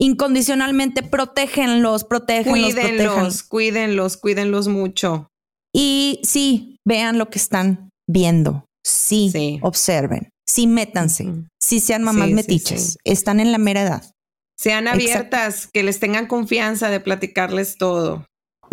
[0.00, 3.42] incondicionalmente, protégenlos, protégenlos, protéjanlos.
[3.42, 5.28] Cuídenlos, cuídenlos, cuídenlos mucho.
[5.74, 8.64] Y sí, vean lo que están viendo.
[8.84, 9.58] Sí, Sí.
[9.62, 10.30] observen.
[10.46, 11.24] Sí, métanse.
[11.24, 11.46] Ujú.
[11.60, 12.92] Sí, sean mamás Sí, metiches.
[12.92, 12.96] sí.
[13.04, 14.12] Están en la mera edad.
[14.58, 15.02] Sean Exacto.
[15.04, 18.26] abiertas, que les tengan confianza de platicarles todo.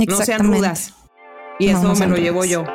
[0.08, 0.94] No sean rudas.
[1.60, 2.64] Y No, eso no me lo llevo yo.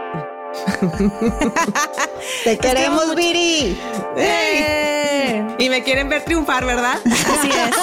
[2.44, 3.78] Te queremos, Viri.
[4.16, 5.42] ¡Eh!
[5.58, 6.98] Y me quieren ver triunfar, ¿verdad?
[7.06, 7.74] Así es.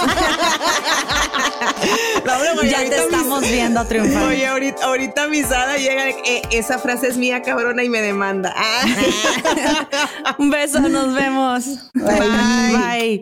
[2.63, 4.23] Y ya te mis- estamos viendo triunfar.
[4.29, 8.53] Oye, ahorita, ahorita mi Sada llega, eh, esa frase es mía, cabrona, y me demanda.
[8.55, 10.35] Ah.
[10.37, 11.65] Un beso, nos vemos.
[11.93, 12.77] Bye.
[12.77, 13.21] Bye.